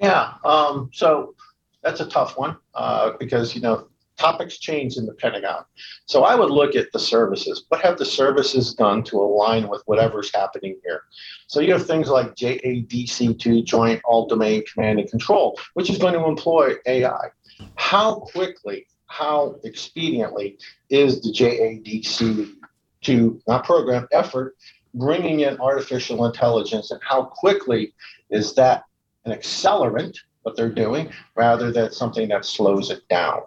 Yeah, 0.00 0.34
um, 0.44 0.88
so 0.92 1.34
that's 1.82 2.00
a 2.00 2.06
tough 2.06 2.38
one 2.38 2.56
uh, 2.74 3.12
because 3.18 3.54
you 3.54 3.60
know 3.60 3.88
topics 4.16 4.58
change 4.58 4.96
in 4.96 5.04
the 5.04 5.14
Pentagon. 5.14 5.64
So 6.06 6.22
I 6.22 6.36
would 6.36 6.50
look 6.50 6.76
at 6.76 6.92
the 6.92 6.98
services. 6.98 7.64
What 7.68 7.80
have 7.82 7.98
the 7.98 8.06
services 8.06 8.72
done 8.72 9.02
to 9.04 9.18
align 9.18 9.68
with 9.68 9.82
whatever's 9.86 10.32
happening 10.32 10.78
here? 10.84 11.02
So 11.48 11.60
you 11.60 11.72
have 11.72 11.86
things 11.86 12.08
like 12.08 12.34
JADC2, 12.36 13.64
Joint 13.64 14.00
All 14.04 14.26
Domain 14.26 14.62
Command 14.72 15.00
and 15.00 15.10
Control, 15.10 15.58
which 15.74 15.90
is 15.90 15.98
going 15.98 16.14
to 16.14 16.24
employ 16.24 16.74
AI. 16.86 17.28
How 17.74 18.20
quickly 18.20 18.86
how 19.06 19.58
expediently 19.64 20.58
is 20.90 21.20
the 21.22 21.32
JADC 21.32 22.54
to 23.02 23.40
not 23.46 23.64
program 23.64 24.08
effort 24.12 24.56
bringing 24.94 25.40
in 25.40 25.58
artificial 25.60 26.24
intelligence 26.24 26.90
and 26.90 27.00
how 27.02 27.24
quickly 27.24 27.92
is 28.30 28.54
that 28.54 28.84
an 29.24 29.32
accelerant 29.32 30.16
what 30.42 30.56
they're 30.56 30.70
doing 30.70 31.10
rather 31.34 31.70
than 31.70 31.92
something 31.92 32.28
that 32.28 32.44
slows 32.44 32.90
it 32.90 33.06
down 33.08 33.42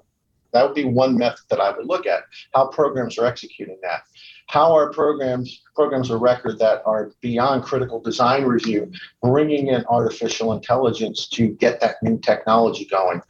That 0.52 0.64
would 0.66 0.76
be 0.76 0.86
one 0.86 1.18
method 1.18 1.46
that 1.50 1.60
I 1.60 1.72
would 1.76 1.88
look 1.88 2.06
at 2.06 2.24
how 2.54 2.68
programs 2.68 3.18
are 3.18 3.26
executing 3.26 3.80
that. 3.82 4.02
How 4.50 4.76
are 4.76 4.92
programs 4.92 5.62
programs 5.76 6.10
of 6.10 6.22
record 6.22 6.58
that 6.58 6.82
are 6.84 7.12
beyond 7.22 7.64
critical 7.64 8.02
design 8.02 8.46
review 8.46 8.92
bringing 9.22 9.68
in 9.68 9.86
artificial 9.86 10.54
intelligence 10.54 11.28
to 11.30 11.50
get 11.50 11.80
that 11.82 11.98
new 12.02 12.18
technology 12.18 12.86
going? 12.86 13.22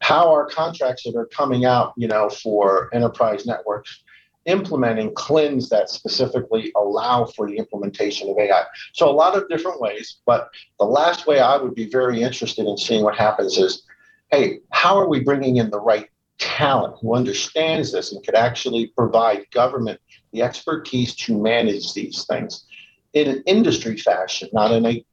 How 0.00 0.30
are 0.30 0.46
contracts 0.46 1.04
that 1.04 1.16
are 1.16 1.24
coming 1.26 1.64
out, 1.64 1.94
you 1.96 2.06
know, 2.06 2.28
for 2.28 2.90
enterprise 2.94 3.46
networks 3.46 4.04
implementing 4.44 5.14
CLINs 5.14 5.70
that 5.70 5.88
specifically 5.88 6.70
allow 6.76 7.24
for 7.24 7.48
the 7.48 7.56
implementation 7.56 8.28
of 8.28 8.38
AI. 8.38 8.62
So 8.92 9.08
a 9.08 9.10
lot 9.10 9.36
of 9.36 9.48
different 9.48 9.80
ways, 9.80 10.18
but 10.24 10.50
the 10.78 10.84
last 10.84 11.26
way 11.26 11.40
I 11.40 11.56
would 11.56 11.74
be 11.74 11.88
very 11.88 12.22
interested 12.22 12.66
in 12.66 12.76
seeing 12.76 13.02
what 13.02 13.16
happens 13.16 13.58
is, 13.58 13.82
hey, 14.30 14.60
how 14.70 14.96
are 14.96 15.08
we 15.08 15.20
bringing 15.20 15.56
in 15.56 15.70
the 15.70 15.80
right 15.80 16.08
talent 16.38 16.96
who 17.00 17.14
understands 17.14 17.92
this 17.92 18.12
and 18.12 18.24
could 18.24 18.34
actually 18.34 18.88
provide 18.96 19.46
government 19.52 20.00
the 20.32 20.42
expertise 20.42 21.14
to 21.14 21.40
manage 21.40 21.94
these 21.94 22.24
things 22.24 22.64
in 23.12 23.28
an 23.28 23.42
industry 23.46 23.96
fashion, 23.96 24.48
not 24.52 24.72
in 24.72 24.84
a 24.84 25.04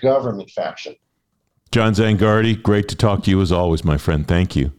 government 0.00 0.50
fashion. 0.50 0.96
John 1.70 1.94
Zangardi, 1.94 2.62
great 2.62 2.88
to 2.88 2.96
talk 2.96 3.22
to 3.24 3.30
you 3.30 3.40
as 3.40 3.52
always, 3.52 3.84
my 3.84 3.96
friend. 3.96 4.26
Thank 4.26 4.56
you. 4.56 4.72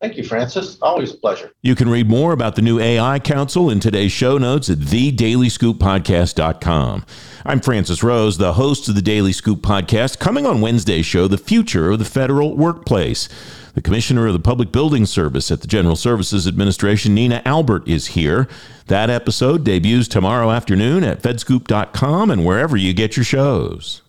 Thank 0.00 0.16
you, 0.18 0.24
Francis. 0.24 0.78
Always 0.82 1.14
a 1.14 1.16
pleasure. 1.16 1.52
You 1.62 1.74
can 1.74 1.88
read 1.88 2.06
more 2.06 2.32
about 2.32 2.54
the 2.54 2.62
new 2.62 2.78
AI 2.78 3.18
Council 3.18 3.70
in 3.70 3.80
today's 3.80 4.12
show 4.12 4.36
notes 4.36 4.68
at 4.68 4.76
thedailyscooppodcast.com. 4.78 7.06
I'm 7.46 7.60
Francis 7.60 8.02
Rose, 8.02 8.36
the 8.36 8.52
host 8.52 8.88
of 8.88 8.94
the 8.94 9.02
Daily 9.02 9.32
Scoop 9.32 9.60
podcast. 9.60 10.18
Coming 10.18 10.44
on 10.44 10.60
Wednesday's 10.60 11.06
show, 11.06 11.28
the 11.28 11.38
future 11.38 11.90
of 11.90 11.98
the 11.98 12.04
federal 12.04 12.54
workplace. 12.56 13.30
The 13.76 13.82
Commissioner 13.82 14.26
of 14.26 14.32
the 14.32 14.38
Public 14.38 14.72
Building 14.72 15.04
Service 15.04 15.50
at 15.50 15.60
the 15.60 15.66
General 15.66 15.96
Services 15.96 16.46
Administration, 16.48 17.14
Nina 17.14 17.42
Albert, 17.44 17.86
is 17.86 18.06
here. 18.06 18.48
That 18.86 19.10
episode 19.10 19.64
debuts 19.64 20.08
tomorrow 20.08 20.50
afternoon 20.50 21.04
at 21.04 21.20
fedscoop.com 21.20 22.30
and 22.30 22.46
wherever 22.46 22.78
you 22.78 22.94
get 22.94 23.18
your 23.18 23.24
shows. 23.24 24.00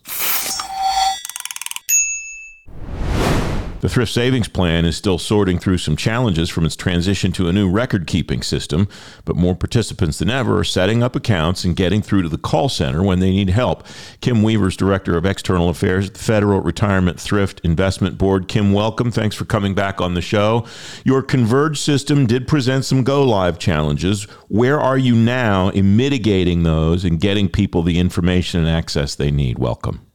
The 3.80 3.90
Thrift 3.90 4.12
Savings 4.12 4.48
Plan 4.48 4.86
is 4.86 4.98
still 4.98 5.20
sorting 5.20 5.60
through 5.60 5.78
some 5.78 5.96
challenges 5.96 6.50
from 6.50 6.66
its 6.66 6.76
transition 6.76 7.32
to 7.34 7.48
a 7.48 7.54
new 7.54 7.70
record 7.70 8.08
keeping 8.08 8.42
system, 8.42 8.88
but 9.24 9.36
more 9.36 9.54
participants 9.54 10.18
than 10.18 10.32
ever 10.32 10.58
are 10.58 10.64
setting 10.64 11.04
up 11.04 11.16
accounts 11.16 11.64
and 11.64 11.76
getting 11.76 12.02
through 12.02 12.24
to 12.24 12.30
the 12.30 12.40
call 12.40 12.70
center 12.70 13.04
when 13.04 13.20
they 13.20 13.30
need 13.30 13.52
help. 13.52 13.86
Kim 14.20 14.42
Weaver's 14.42 14.76
Director 14.76 15.16
of 15.16 15.28
External 15.28 15.70
Affairs 15.70 16.08
at 16.08 16.16
the 16.16 16.20
Federal 16.20 16.62
Retirement 16.62 17.20
Thrift 17.20 17.62
Investment 17.64 18.18
Board. 18.18 18.48
Kim, 18.48 18.74
welcome. 18.74 19.12
Thanks 19.12 19.36
for 19.36 19.46
coming 19.46 19.76
back 19.76 20.02
on 20.02 20.16
the 20.16 20.22
show. 20.24 20.66
Your 21.06 21.22
Converge 21.22 21.80
system 21.80 22.26
did 22.26 22.48
present 22.48 22.84
some 22.84 23.04
go 23.04 23.24
live 23.24 23.60
challenges. 23.60 24.24
Where 24.48 24.80
are 24.80 24.98
you 24.98 25.14
now 25.14 25.70
in 25.70 25.96
mitigating 25.96 26.64
those 26.64 27.06
and 27.06 27.20
getting 27.20 27.48
people 27.48 27.84
the 27.84 28.00
information 28.00 28.60
and 28.60 28.70
access 28.70 29.14
they 29.14 29.30
need? 29.30 29.60
Welcome. 29.60 30.07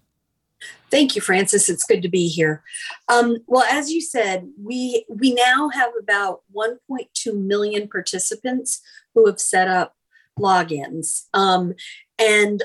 Thank 0.92 1.16
you, 1.16 1.22
Francis. 1.22 1.70
It's 1.70 1.87
good 1.87 2.02
to 2.02 2.11
be 2.11 2.28
here. 2.28 2.62
Um, 3.08 3.38
well, 3.46 3.64
as 3.64 3.90
you 3.90 4.02
said, 4.02 4.50
we 4.62 5.06
we 5.08 5.32
now 5.32 5.70
have 5.70 5.90
about 5.99 6.42
1.2 6.54 7.34
million 7.34 7.88
participants 7.88 8.82
who 9.14 9.26
have 9.26 9.40
set 9.40 9.68
up 9.68 9.96
logins, 10.38 11.22
um, 11.32 11.72
and 12.18 12.62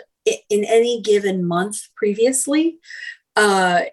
in 0.49 0.65
any 0.65 1.01
given 1.01 1.47
month 1.47 1.77
previously, 1.95 2.79
uh, 3.37 3.83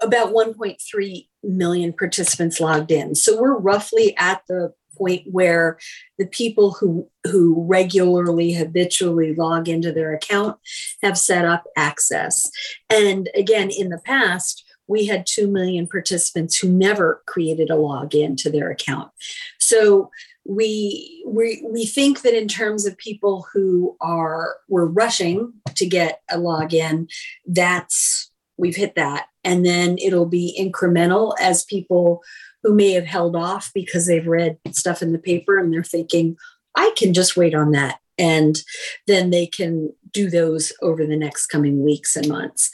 about 0.00 0.32
1.3 0.32 1.28
million 1.42 1.92
participants 1.92 2.60
logged 2.60 2.92
in. 2.92 3.16
So 3.16 3.40
we're 3.40 3.58
roughly 3.58 4.16
at 4.16 4.42
the 4.48 4.74
point 5.02 5.26
where 5.30 5.78
the 6.18 6.26
people 6.26 6.72
who 6.72 7.08
who 7.24 7.64
regularly 7.66 8.52
habitually 8.52 9.34
log 9.34 9.68
into 9.68 9.92
their 9.92 10.14
account 10.14 10.56
have 11.02 11.18
set 11.18 11.44
up 11.44 11.64
access. 11.76 12.50
And 12.90 13.28
again 13.34 13.70
in 13.70 13.88
the 13.88 14.00
past 14.04 14.64
we 14.88 15.06
had 15.06 15.26
2 15.26 15.48
million 15.48 15.86
participants 15.86 16.58
who 16.58 16.68
never 16.68 17.22
created 17.26 17.70
a 17.70 17.74
login 17.74 18.36
to 18.36 18.50
their 18.50 18.70
account. 18.70 19.10
So 19.58 20.10
we 20.44 21.22
we 21.26 21.64
we 21.64 21.86
think 21.86 22.22
that 22.22 22.36
in 22.36 22.48
terms 22.48 22.84
of 22.84 22.98
people 22.98 23.46
who 23.52 23.96
are 24.00 24.56
were 24.68 24.86
rushing 24.86 25.52
to 25.76 25.86
get 25.86 26.20
a 26.30 26.36
login 26.36 27.08
that's 27.46 28.30
we've 28.58 28.76
hit 28.76 28.94
that. 28.96 29.26
And 29.44 29.64
then 29.64 29.98
it'll 29.98 30.26
be 30.26 30.56
incremental 30.60 31.34
as 31.40 31.64
people 31.64 32.22
who 32.62 32.74
may 32.74 32.92
have 32.92 33.06
held 33.06 33.36
off 33.36 33.70
because 33.74 34.06
they've 34.06 34.26
read 34.26 34.58
stuff 34.70 35.02
in 35.02 35.12
the 35.12 35.18
paper 35.18 35.58
and 35.58 35.72
they're 35.72 35.82
thinking, 35.82 36.36
I 36.76 36.92
can 36.96 37.12
just 37.12 37.36
wait 37.36 37.54
on 37.54 37.72
that. 37.72 37.98
And 38.18 38.62
then 39.06 39.30
they 39.30 39.46
can 39.46 39.92
do 40.12 40.30
those 40.30 40.72
over 40.82 41.06
the 41.06 41.16
next 41.16 41.46
coming 41.46 41.82
weeks 41.82 42.14
and 42.14 42.28
months. 42.28 42.70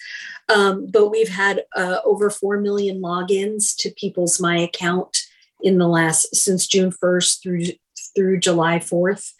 Um, 0.48 0.88
but 0.90 1.08
we've 1.08 1.28
had 1.28 1.64
uh, 1.76 1.98
over 2.04 2.30
4 2.30 2.60
million 2.60 3.00
logins 3.00 3.74
to 3.78 3.90
People's 3.90 4.40
My 4.40 4.58
account 4.58 5.18
in 5.62 5.78
the 5.78 5.88
last 5.88 6.34
since 6.34 6.66
June 6.66 6.90
1st 6.90 7.42
through 7.42 7.64
through 8.14 8.40
July 8.40 8.78
4th. 8.78 9.32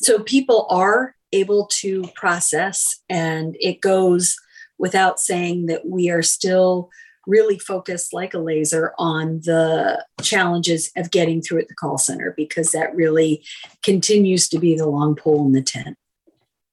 So 0.00 0.20
people 0.20 0.66
are 0.68 1.14
able 1.32 1.66
to 1.66 2.04
process, 2.14 3.00
and 3.08 3.56
it 3.60 3.80
goes 3.80 4.36
without 4.78 5.20
saying 5.20 5.66
that 5.66 5.86
we 5.86 6.10
are 6.10 6.22
still 6.22 6.90
really 7.26 7.58
focus 7.58 8.12
like 8.12 8.34
a 8.34 8.38
laser 8.38 8.92
on 8.98 9.40
the 9.44 10.04
challenges 10.22 10.90
of 10.96 11.10
getting 11.10 11.40
through 11.42 11.60
at 11.60 11.68
the 11.68 11.74
call 11.74 11.98
center 11.98 12.32
because 12.36 12.72
that 12.72 12.94
really 12.94 13.44
continues 13.82 14.48
to 14.48 14.58
be 14.58 14.76
the 14.76 14.86
long 14.86 15.14
pole 15.14 15.46
in 15.46 15.52
the 15.52 15.62
tent. 15.62 15.96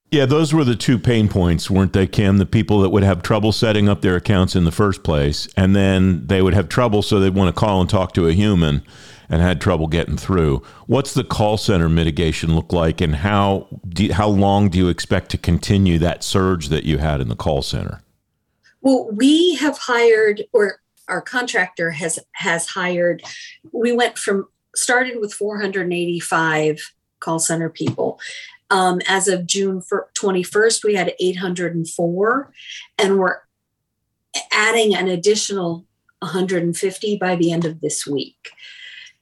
Yeah, 0.10 0.26
those 0.26 0.54
were 0.54 0.64
the 0.64 0.76
two 0.76 0.98
pain 0.98 1.28
points, 1.28 1.70
weren't 1.70 1.92
they, 1.92 2.08
Kim? 2.08 2.38
The 2.38 2.46
people 2.46 2.80
that 2.80 2.90
would 2.90 3.04
have 3.04 3.22
trouble 3.22 3.52
setting 3.52 3.90
up 3.90 4.02
their 4.02 4.16
accounts 4.16 4.56
in 4.56 4.64
the 4.64 4.72
first 4.72 5.04
place, 5.04 5.50
and 5.58 5.76
then 5.76 6.26
they 6.28 6.42
would 6.42 6.54
have 6.54 6.70
trouble, 6.70 7.02
so 7.02 7.20
they'd 7.20 7.36
want 7.36 7.54
to 7.54 7.60
call 7.60 7.82
and 7.82 7.90
talk 7.90 8.14
to 8.14 8.28
a 8.28 8.32
human 8.32 8.84
and 9.28 9.42
had 9.42 9.60
trouble 9.60 9.88
getting 9.88 10.16
through. 10.16 10.62
What's 10.86 11.14
the 11.14 11.26
call 11.26 11.58
center 11.58 11.90
mitigation 11.90 12.56
look 12.56 12.72
like, 12.72 13.02
and 13.02 13.16
how 13.16 13.68
do, 13.86 14.14
how 14.14 14.30
long 14.30 14.70
do 14.70 14.78
you 14.78 14.88
expect 14.88 15.30
to 15.32 15.38
continue 15.38 15.98
that 16.00 16.24
surge 16.24 16.70
that 16.70 16.86
you 16.86 17.00
had 17.00 17.20
in 17.20 17.28
the 17.28 17.36
call 17.36 17.62
center? 17.62 18.02
Well, 18.88 19.10
we 19.12 19.56
have 19.56 19.78
hired, 19.78 20.46
or 20.54 20.80
our 21.10 21.22
contractor 21.22 21.92
has 21.92 22.20
has 22.32 22.68
hired. 22.68 23.22
We 23.74 23.92
went 23.92 24.18
from 24.18 24.48
started 24.78 25.20
with 25.20 25.34
485 25.34 26.94
call 27.20 27.40
center 27.40 27.70
people. 27.70 28.18
Um, 28.70 29.02
as 29.06 29.28
of 29.28 29.46
June 29.46 29.82
21st, 29.82 30.86
we 30.86 30.96
had 30.96 31.14
804, 31.20 32.54
and 32.98 33.20
we're 33.20 33.40
adding 34.54 34.96
an 34.96 35.10
additional 35.10 35.86
150 36.20 37.18
by 37.18 37.36
the 37.36 37.52
end 37.52 37.66
of 37.66 37.82
this 37.82 38.08
week. 38.08 38.52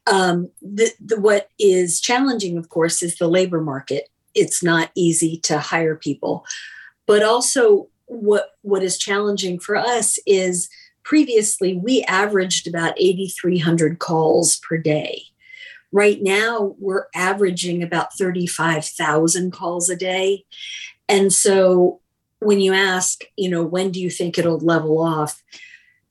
Um, 0.05 0.51
the, 0.61 0.91
the, 1.03 1.19
what 1.19 1.49
is 1.57 1.99
challenging, 1.99 2.59
of 2.59 2.69
course, 2.69 3.01
is 3.01 3.17
the 3.17 3.27
labor 3.27 3.61
market. 3.61 4.09
It's 4.35 4.61
not 4.61 4.91
easy 4.93 5.37
to 5.37 5.57
hire 5.57 5.95
people, 5.95 6.45
but 7.07 7.23
also 7.23 7.89
what 8.07 8.51
what 8.61 8.83
is 8.83 8.97
challenging 8.97 9.59
for 9.59 9.75
us 9.75 10.19
is 10.25 10.69
previously 11.03 11.75
we 11.75 12.03
averaged 12.03 12.67
about 12.67 12.93
8300 12.97 13.99
calls 13.99 14.57
per 14.57 14.77
day. 14.77 15.23
Right 15.91 16.21
now 16.21 16.75
we're 16.79 17.05
averaging 17.15 17.83
about 17.83 18.17
35000 18.17 19.51
calls 19.51 19.89
a 19.89 19.95
day. 19.95 20.45
And 21.07 21.31
so 21.31 22.01
when 22.39 22.59
you 22.59 22.73
ask 22.73 23.23
you 23.37 23.49
know 23.49 23.63
when 23.63 23.91
do 23.91 24.01
you 24.01 24.09
think 24.09 24.37
it'll 24.37 24.59
level 24.59 25.01
off? 25.01 25.43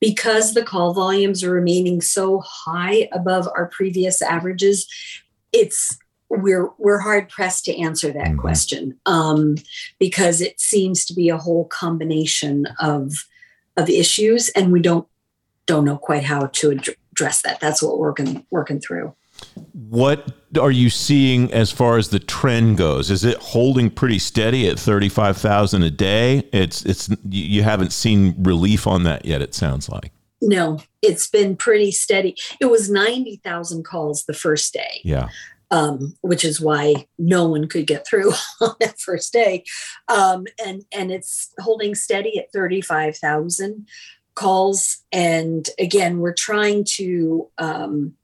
Because 0.00 0.52
the 0.52 0.64
call 0.64 0.92
volumes 0.92 1.42
are 1.42 1.50
remaining 1.50 2.00
so 2.00 2.40
high 2.40 3.08
above 3.12 3.48
our 3.56 3.66
previous 3.66 4.20
averages 4.20 4.86
it's 5.54 5.96
we're 6.36 6.70
we're 6.78 6.98
hard 6.98 7.28
pressed 7.28 7.64
to 7.66 7.78
answer 7.78 8.12
that 8.12 8.28
mm-hmm. 8.28 8.38
question 8.38 8.98
um, 9.06 9.56
because 9.98 10.40
it 10.40 10.60
seems 10.60 11.04
to 11.06 11.14
be 11.14 11.28
a 11.28 11.38
whole 11.38 11.66
combination 11.66 12.66
of 12.80 13.12
of 13.76 13.88
issues, 13.88 14.48
and 14.50 14.72
we 14.72 14.80
don't 14.80 15.06
don't 15.66 15.84
know 15.84 15.96
quite 15.96 16.24
how 16.24 16.46
to 16.46 16.70
address 17.12 17.42
that. 17.42 17.60
That's 17.60 17.82
what 17.82 17.98
we're 17.98 18.08
working 18.08 18.46
working 18.50 18.80
through. 18.80 19.14
What 19.72 20.32
are 20.60 20.70
you 20.70 20.90
seeing 20.90 21.52
as 21.52 21.72
far 21.72 21.98
as 21.98 22.08
the 22.08 22.20
trend 22.20 22.78
goes? 22.78 23.10
Is 23.10 23.24
it 23.24 23.36
holding 23.38 23.90
pretty 23.90 24.18
steady 24.18 24.68
at 24.68 24.78
thirty 24.78 25.08
five 25.08 25.36
thousand 25.36 25.82
a 25.82 25.90
day? 25.90 26.48
It's 26.52 26.84
it's 26.84 27.10
you 27.28 27.62
haven't 27.62 27.92
seen 27.92 28.34
relief 28.38 28.86
on 28.86 29.02
that 29.04 29.24
yet. 29.24 29.42
It 29.42 29.54
sounds 29.54 29.88
like. 29.88 30.12
No, 30.40 30.78
it's 31.00 31.26
been 31.26 31.56
pretty 31.56 31.90
steady. 31.90 32.36
It 32.60 32.66
was 32.66 32.90
90,000 32.90 33.82
calls 33.82 34.26
the 34.26 34.34
first 34.34 34.74
day. 34.74 35.00
Yeah 35.02 35.30
um, 35.70 36.16
which 36.20 36.44
is 36.44 36.60
why 36.60 37.06
no 37.18 37.48
one 37.48 37.68
could 37.68 37.86
get 37.86 38.06
through 38.06 38.32
on 38.60 38.74
that 38.80 39.00
first 39.00 39.32
day. 39.32 39.64
Um, 40.08 40.46
and 40.64 40.84
and 40.92 41.10
it's 41.10 41.52
holding 41.58 41.94
steady 41.94 42.38
at 42.38 42.52
thirty 42.52 42.80
five 42.80 43.16
thousand 43.16 43.88
calls. 44.34 45.02
And 45.12 45.68
again, 45.78 46.18
we're 46.18 46.34
trying 46.34 46.84
to 46.96 47.48
um, 47.58 48.14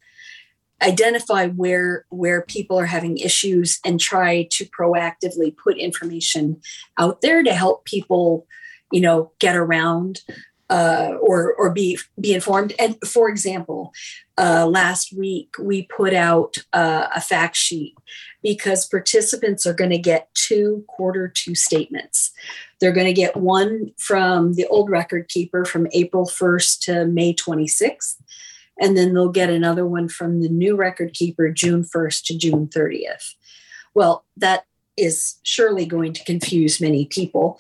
identify 0.83 1.49
where 1.49 2.05
where 2.11 2.43
people 2.43 2.79
are 2.79 2.87
having 2.87 3.19
issues 3.19 3.79
and 3.85 4.01
try 4.01 4.49
to 4.53 4.65
proactively 4.67 5.57
put 5.57 5.77
information 5.79 6.61
out 6.99 7.21
there 7.21 7.43
to 7.43 7.53
help 7.53 7.85
people 7.85 8.47
you 8.91 9.01
know 9.01 9.31
get 9.39 9.57
around 9.57 10.23
uh, 10.71 11.15
or 11.21 11.53
or 11.55 11.71
be 11.71 11.99
be 12.21 12.33
informed 12.33 12.73
and 12.79 12.97
for 13.07 13.29
example 13.29 13.93
uh, 14.39 14.67
last 14.67 15.13
week 15.13 15.51
we 15.59 15.83
put 15.83 16.15
out 16.15 16.57
uh, 16.73 17.09
a 17.15 17.21
fact 17.21 17.57
sheet 17.57 17.95
because 18.43 18.87
participants 18.87 19.67
are 19.67 19.75
going 19.75 19.91
to 19.91 19.99
get 19.99 20.33
two 20.35 20.85
quarter 20.89 21.29
two 21.29 21.55
statements 21.55 22.31
they're 22.81 22.93
going 22.93 23.07
to 23.07 23.13
get 23.13 23.37
one 23.37 23.91
from 23.99 24.55
the 24.55 24.67
old 24.69 24.89
record 24.89 25.29
keeper 25.29 25.65
from 25.65 25.87
april 25.93 26.25
1st 26.25 26.79
to 26.81 27.07
may 27.07 27.35
26th 27.35 28.15
and 28.81 28.97
then 28.97 29.13
they'll 29.13 29.29
get 29.29 29.51
another 29.51 29.87
one 29.87 30.09
from 30.09 30.41
the 30.41 30.49
new 30.49 30.75
record 30.75 31.13
keeper 31.13 31.51
June 31.51 31.85
1st 31.85 32.25
to 32.25 32.39
June 32.39 32.67
30th. 32.67 33.35
Well, 33.95 34.25
that 34.39 34.65
is 35.01 35.39
surely 35.43 35.87
going 35.87 36.13
to 36.13 36.25
confuse 36.25 36.81
many 36.81 37.07
people. 37.07 37.59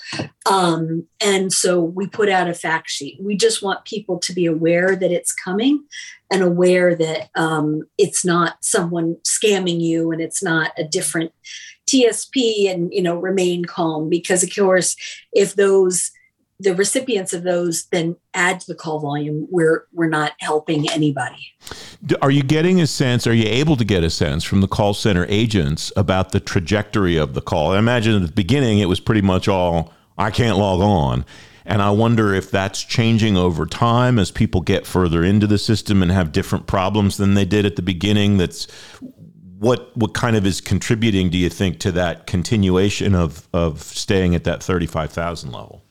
Um, 0.51 1.07
and 1.21 1.53
so 1.53 1.81
we 1.81 2.07
put 2.07 2.29
out 2.29 2.49
a 2.49 2.55
fact 2.55 2.91
sheet. 2.91 3.19
We 3.21 3.37
just 3.37 3.63
want 3.63 3.85
people 3.85 4.19
to 4.19 4.33
be 4.33 4.47
aware 4.47 4.95
that 4.97 5.11
it's 5.11 5.33
coming 5.33 5.85
and 6.31 6.43
aware 6.43 6.95
that 6.95 7.31
um, 7.35 7.83
it's 7.99 8.25
not 8.25 8.57
someone 8.63 9.17
scamming 9.27 9.81
you 9.81 10.11
and 10.13 10.21
it's 10.21 10.43
not 10.43 10.73
a 10.79 10.85
different 10.85 11.33
TSP 11.89 12.71
and, 12.71 12.93
you 12.93 13.03
know, 13.03 13.17
remain 13.17 13.65
calm 13.65 14.09
because, 14.09 14.43
of 14.43 14.55
course, 14.55 14.95
if 15.33 15.57
those 15.57 16.11
the 16.61 16.75
recipients 16.75 17.33
of 17.33 17.43
those 17.43 17.87
then 17.87 18.17
add 18.35 18.61
to 18.61 18.67
the 18.67 18.75
call 18.75 19.01
volume 19.01 19.49
we're 19.51 19.87
we're 19.93 20.09
not 20.09 20.33
helping 20.41 20.89
anybody. 20.91 21.55
Are 22.21 22.31
you 22.31 22.43
getting 22.43 22.81
a 22.81 22.87
sense 22.87 23.27
are 23.27 23.35
you 23.35 23.49
able 23.49 23.77
to 23.77 23.85
get 23.85 24.05
a 24.05 24.11
sense 24.11 24.45
from 24.45 24.61
the 24.61 24.69
call 24.69 24.95
center 24.95 25.27
agents 25.29 25.93
about 25.97 26.33
the 26.33 26.41
trajectory 26.41 27.17
of 27.17 27.35
the 27.35 27.41
call? 27.41 27.73
I 27.73 27.79
imagine 27.79 28.15
at 28.15 28.27
the 28.27 28.33
beginning 28.33 28.79
it 28.79 28.87
was 28.87 29.01
pretty 29.01 29.23
much 29.23 29.49
all 29.49 29.93
i 30.19 30.31
can't 30.31 30.59
log 30.59 30.81
on. 30.81 31.25
And 31.65 31.81
i 31.81 31.91
wonder 31.91 32.35
if 32.35 32.51
that's 32.51 32.83
changing 32.85 33.37
over 33.37 33.65
time 33.65 34.19
as 34.19 34.31
people 34.31 34.61
get 34.61 34.87
further 34.87 35.25
into 35.25 35.47
the 35.47 35.59
system 35.59 36.03
and 36.03 36.13
have 36.13 36.33
different 36.33 36.67
problems 36.67 37.17
than 37.17 37.35
they 37.35 37.45
did 37.47 37.65
at 37.65 37.77
the 37.77 37.83
beginning. 37.83 38.37
That's 38.37 38.67
what 39.59 39.97
what 39.97 40.15
kind 40.15 40.37
of 40.37 40.47
is 40.47 40.61
contributing 40.61 41.31
do 41.31 41.39
you 41.39 41.51
think 41.51 41.79
to 41.81 41.93
that 41.93 42.27
continuation 42.27 43.15
of 43.15 43.49
of 43.53 43.83
staying 43.83 44.35
at 44.35 44.45
that 44.45 44.63
35,000 44.63 45.53
level 45.53 45.85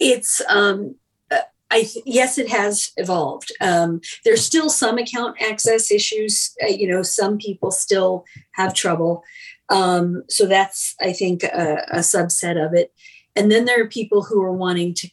it's 0.00 0.40
um, 0.48 0.96
uh, 1.30 1.42
I 1.70 1.82
th- 1.82 2.04
yes, 2.06 2.38
it 2.38 2.48
has 2.48 2.90
evolved. 2.96 3.52
Um, 3.60 4.00
there's 4.24 4.44
still 4.44 4.70
some 4.70 4.98
account 4.98 5.40
access 5.40 5.92
issues. 5.92 6.52
Uh, 6.62 6.68
you 6.68 6.88
know, 6.88 7.02
some 7.02 7.38
people 7.38 7.70
still 7.70 8.24
have 8.52 8.74
trouble. 8.74 9.22
Um, 9.68 10.24
so 10.28 10.46
that's 10.46 10.96
I 11.00 11.12
think 11.12 11.44
a, 11.44 11.84
a, 11.92 11.98
subset 11.98 12.64
of 12.64 12.74
it. 12.74 12.92
And 13.36 13.52
then 13.52 13.66
there 13.66 13.80
are 13.80 13.88
people 13.88 14.24
who 14.24 14.42
are 14.42 14.52
wanting 14.52 14.94
to 14.94 15.08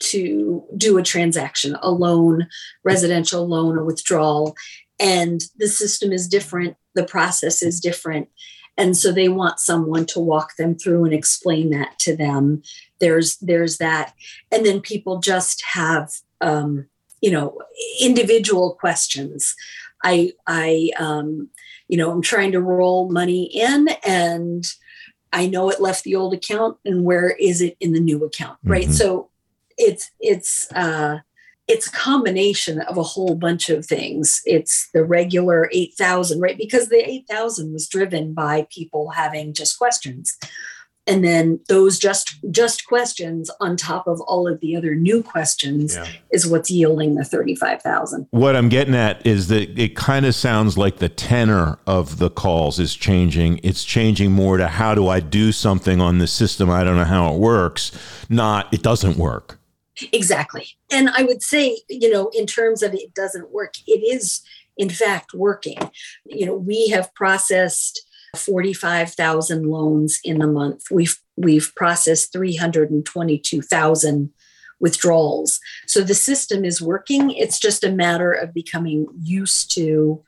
to 0.00 0.64
do 0.78 0.96
a 0.96 1.02
transaction, 1.02 1.76
a 1.82 1.90
loan, 1.90 2.48
residential 2.82 3.46
loan 3.46 3.76
a 3.76 3.84
withdrawal, 3.84 4.56
and 4.98 5.42
the 5.58 5.68
system 5.68 6.10
is 6.10 6.26
different. 6.26 6.76
The 6.94 7.04
process 7.04 7.62
is 7.62 7.80
different. 7.80 8.28
And 8.78 8.96
so 8.96 9.12
they 9.12 9.28
want 9.28 9.60
someone 9.60 10.06
to 10.06 10.20
walk 10.20 10.56
them 10.56 10.74
through 10.74 11.04
and 11.04 11.12
explain 11.12 11.68
that 11.70 11.98
to 12.00 12.16
them 12.16 12.62
there's 13.00 13.36
there's 13.38 13.78
that 13.78 14.14
and 14.52 14.64
then 14.64 14.80
people 14.80 15.18
just 15.18 15.62
have 15.72 16.10
um, 16.40 16.86
you 17.20 17.30
know 17.30 17.58
individual 18.00 18.74
questions 18.74 19.54
i 20.04 20.32
i 20.46 20.90
um, 20.98 21.48
you 21.88 21.96
know 21.96 22.10
i'm 22.10 22.22
trying 22.22 22.52
to 22.52 22.60
roll 22.60 23.10
money 23.10 23.44
in 23.44 23.88
and 24.06 24.64
i 25.32 25.46
know 25.46 25.68
it 25.70 25.80
left 25.80 26.04
the 26.04 26.14
old 26.14 26.34
account 26.34 26.76
and 26.84 27.04
where 27.04 27.30
is 27.30 27.60
it 27.60 27.76
in 27.80 27.92
the 27.92 28.00
new 28.00 28.24
account 28.24 28.58
right 28.64 28.84
mm-hmm. 28.84 28.92
so 28.92 29.30
it's 29.76 30.10
it's 30.20 30.70
uh 30.72 31.18
it's 31.70 31.86
a 31.86 31.92
combination 31.92 32.80
of 32.80 32.98
a 32.98 33.02
whole 33.02 33.36
bunch 33.36 33.70
of 33.70 33.86
things. 33.86 34.42
It's 34.44 34.90
the 34.92 35.04
regular 35.04 35.70
8,000, 35.72 36.40
right? 36.40 36.58
Because 36.58 36.88
the 36.88 37.08
8,000 37.08 37.72
was 37.72 37.86
driven 37.86 38.34
by 38.34 38.66
people 38.70 39.10
having 39.10 39.54
just 39.54 39.78
questions 39.78 40.36
and 41.06 41.24
then 41.24 41.60
those 41.68 41.98
just 41.98 42.36
just 42.50 42.86
questions 42.86 43.50
on 43.60 43.76
top 43.76 44.06
of 44.06 44.20
all 44.22 44.46
of 44.46 44.60
the 44.60 44.76
other 44.76 44.94
new 44.94 45.22
questions 45.22 45.96
yeah. 45.96 46.06
is 46.30 46.46
what's 46.46 46.70
yielding 46.70 47.14
the 47.14 47.24
35,000. 47.24 48.26
What 48.30 48.54
I'm 48.54 48.68
getting 48.68 48.94
at 48.94 49.24
is 49.26 49.48
that 49.48 49.78
it 49.78 49.96
kind 49.96 50.26
of 50.26 50.34
sounds 50.34 50.76
like 50.78 50.98
the 50.98 51.08
tenor 51.08 51.78
of 51.86 52.18
the 52.18 52.30
calls 52.30 52.78
is 52.78 52.94
changing. 52.94 53.60
It's 53.62 53.84
changing 53.84 54.32
more 54.32 54.56
to 54.56 54.68
how 54.68 54.94
do 54.94 55.08
I 55.08 55.20
do 55.20 55.52
something 55.52 56.00
on 56.00 56.18
the 56.18 56.26
system? 56.26 56.70
I 56.70 56.84
don't 56.84 56.96
know 56.96 57.04
how 57.04 57.34
it 57.34 57.38
works, 57.38 57.92
not 58.28 58.72
it 58.72 58.82
doesn't 58.82 59.16
work. 59.16 59.58
Exactly. 60.12 60.66
And 60.90 61.10
I 61.10 61.24
would 61.24 61.42
say, 61.42 61.78
you 61.88 62.10
know, 62.10 62.30
in 62.34 62.46
terms 62.46 62.82
of 62.82 62.94
it 62.94 63.14
doesn't 63.14 63.50
work, 63.50 63.74
it 63.86 64.00
is 64.00 64.40
in 64.76 64.88
fact 64.88 65.34
working. 65.34 65.78
You 66.24 66.46
know, 66.46 66.54
we 66.54 66.88
have 66.88 67.12
processed 67.14 68.00
45,000 68.36 69.66
loans 69.66 70.20
in 70.24 70.42
a 70.42 70.46
month. 70.46 70.84
We've 70.90 71.18
we've 71.36 71.72
processed 71.74 72.32
322,000 72.32 74.30
withdrawals. 74.78 75.60
So 75.86 76.00
the 76.02 76.14
system 76.14 76.64
is 76.64 76.80
working. 76.80 77.30
It's 77.30 77.58
just 77.58 77.84
a 77.84 77.92
matter 77.92 78.32
of 78.32 78.54
becoming 78.54 79.06
used 79.20 79.74
to 79.74 80.22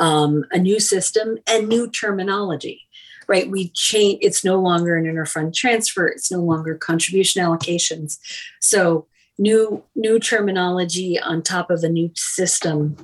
um, 0.00 0.44
a 0.52 0.58
new 0.58 0.80
system 0.80 1.38
and 1.46 1.68
new 1.68 1.90
terminology. 1.90 2.82
Right? 3.26 3.50
We 3.50 3.68
change. 3.74 4.20
It's 4.22 4.42
no 4.42 4.58
longer 4.58 4.96
an 4.96 5.04
interfund 5.04 5.54
transfer. 5.54 6.06
It's 6.06 6.30
no 6.30 6.40
longer 6.40 6.74
contribution 6.74 7.44
allocations. 7.44 8.18
So 8.60 9.06
new 9.38 9.84
new 9.94 10.18
terminology 10.18 11.20
on 11.20 11.42
top 11.42 11.70
of 11.70 11.82
a 11.84 11.88
new 11.88 12.10
system 12.14 12.96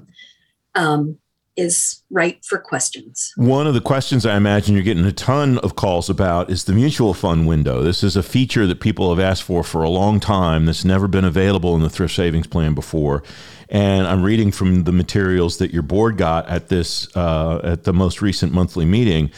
um, 0.75 1.19
is 1.57 2.03
right 2.11 2.45
for 2.45 2.59
questions. 2.59 3.33
One 3.37 3.67
of 3.67 3.75
the 3.75 3.81
questions 3.81 4.27
I 4.27 4.37
imagine 4.37 4.75
you're 4.75 4.85
getting 4.85 5.05
a 5.05 5.13
ton 5.13 5.59
of 5.59 5.77
calls 5.77 6.11
about 6.11 6.51
is 6.51 6.65
the 6.65 6.73
mutual 6.73 7.15
fund 7.15 7.47
window. 7.47 7.83
This 7.83 8.03
is 8.03 8.17
a 8.17 8.23
feature 8.23 8.67
that 8.67 8.81
people 8.81 9.11
have 9.11 9.25
asked 9.25 9.43
for 9.43 9.63
for 9.63 9.83
a 9.83 9.89
long 9.89 10.21
time 10.21 10.67
that's 10.67 10.85
never 10.85 11.09
been 11.09 11.25
available 11.25 11.75
in 11.75 11.83
the 11.83 11.91
thrift 11.91 12.15
savings 12.15 12.47
plan 12.47 12.75
before. 12.75 13.23
And 13.69 14.07
I'm 14.07 14.23
reading 14.23 14.53
from 14.53 14.85
the 14.85 14.93
materials 14.93 15.59
that 15.59 15.73
your 15.73 15.83
board 15.83 16.17
got 16.17 16.49
at 16.49 16.69
this 16.69 17.15
uh, 17.17 17.61
at 17.65 17.85
the 17.85 17.93
most 17.93 18.23
recent 18.23 18.53
monthly 18.53 18.85
meeting 18.85 19.31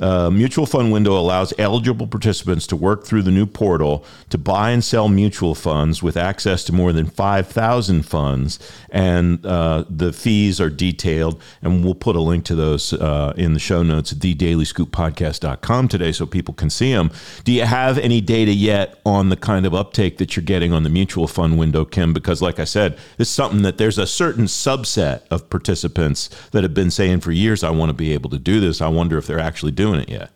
uh, 0.00 0.30
mutual 0.30 0.66
fund 0.66 0.92
window 0.92 1.18
allows 1.18 1.52
eligible 1.58 2.06
participants 2.06 2.66
to 2.66 2.76
work 2.76 3.04
through 3.04 3.22
the 3.22 3.30
new 3.30 3.46
portal 3.46 4.04
to 4.30 4.38
buy 4.38 4.70
and 4.70 4.82
sell 4.82 5.08
mutual 5.08 5.54
funds 5.54 6.02
with 6.02 6.16
access 6.16 6.64
to 6.64 6.72
more 6.72 6.92
than 6.92 7.06
5,000 7.06 8.02
funds. 8.02 8.58
And 8.90 9.44
uh, 9.44 9.84
the 9.88 10.12
fees 10.12 10.60
are 10.60 10.70
detailed. 10.70 11.40
And 11.60 11.84
we'll 11.84 11.94
put 11.94 12.16
a 12.16 12.20
link 12.20 12.44
to 12.46 12.54
those 12.54 12.92
uh, 12.92 13.34
in 13.36 13.52
the 13.52 13.60
show 13.60 13.82
notes 13.82 14.12
at 14.12 14.18
thedailyscooppodcast.com 14.18 15.88
today 15.88 16.12
so 16.12 16.26
people 16.26 16.54
can 16.54 16.70
see 16.70 16.92
them. 16.92 17.10
Do 17.44 17.52
you 17.52 17.64
have 17.64 17.98
any 17.98 18.20
data 18.20 18.52
yet 18.52 19.00
on 19.04 19.28
the 19.28 19.36
kind 19.36 19.66
of 19.66 19.74
uptake 19.74 20.18
that 20.18 20.34
you're 20.34 20.44
getting 20.44 20.72
on 20.72 20.82
the 20.82 20.90
mutual 20.90 21.26
fund 21.26 21.58
window, 21.58 21.84
Kim? 21.84 22.12
Because, 22.12 22.40
like 22.40 22.58
I 22.58 22.64
said, 22.64 22.98
it's 23.18 23.30
something 23.30 23.62
that 23.62 23.69
there's 23.76 23.98
a 23.98 24.06
certain 24.06 24.46
subset 24.46 25.22
of 25.30 25.50
participants 25.50 26.30
that 26.52 26.62
have 26.62 26.74
been 26.74 26.90
saying 26.90 27.20
for 27.20 27.32
years, 27.32 27.62
I 27.62 27.70
want 27.70 27.90
to 27.90 27.94
be 27.94 28.12
able 28.12 28.30
to 28.30 28.38
do 28.38 28.60
this. 28.60 28.80
I 28.80 28.88
wonder 28.88 29.18
if 29.18 29.26
they're 29.26 29.38
actually 29.38 29.72
doing 29.72 29.90
doing 29.90 30.02
it 30.02 30.08
yet. 30.08 30.30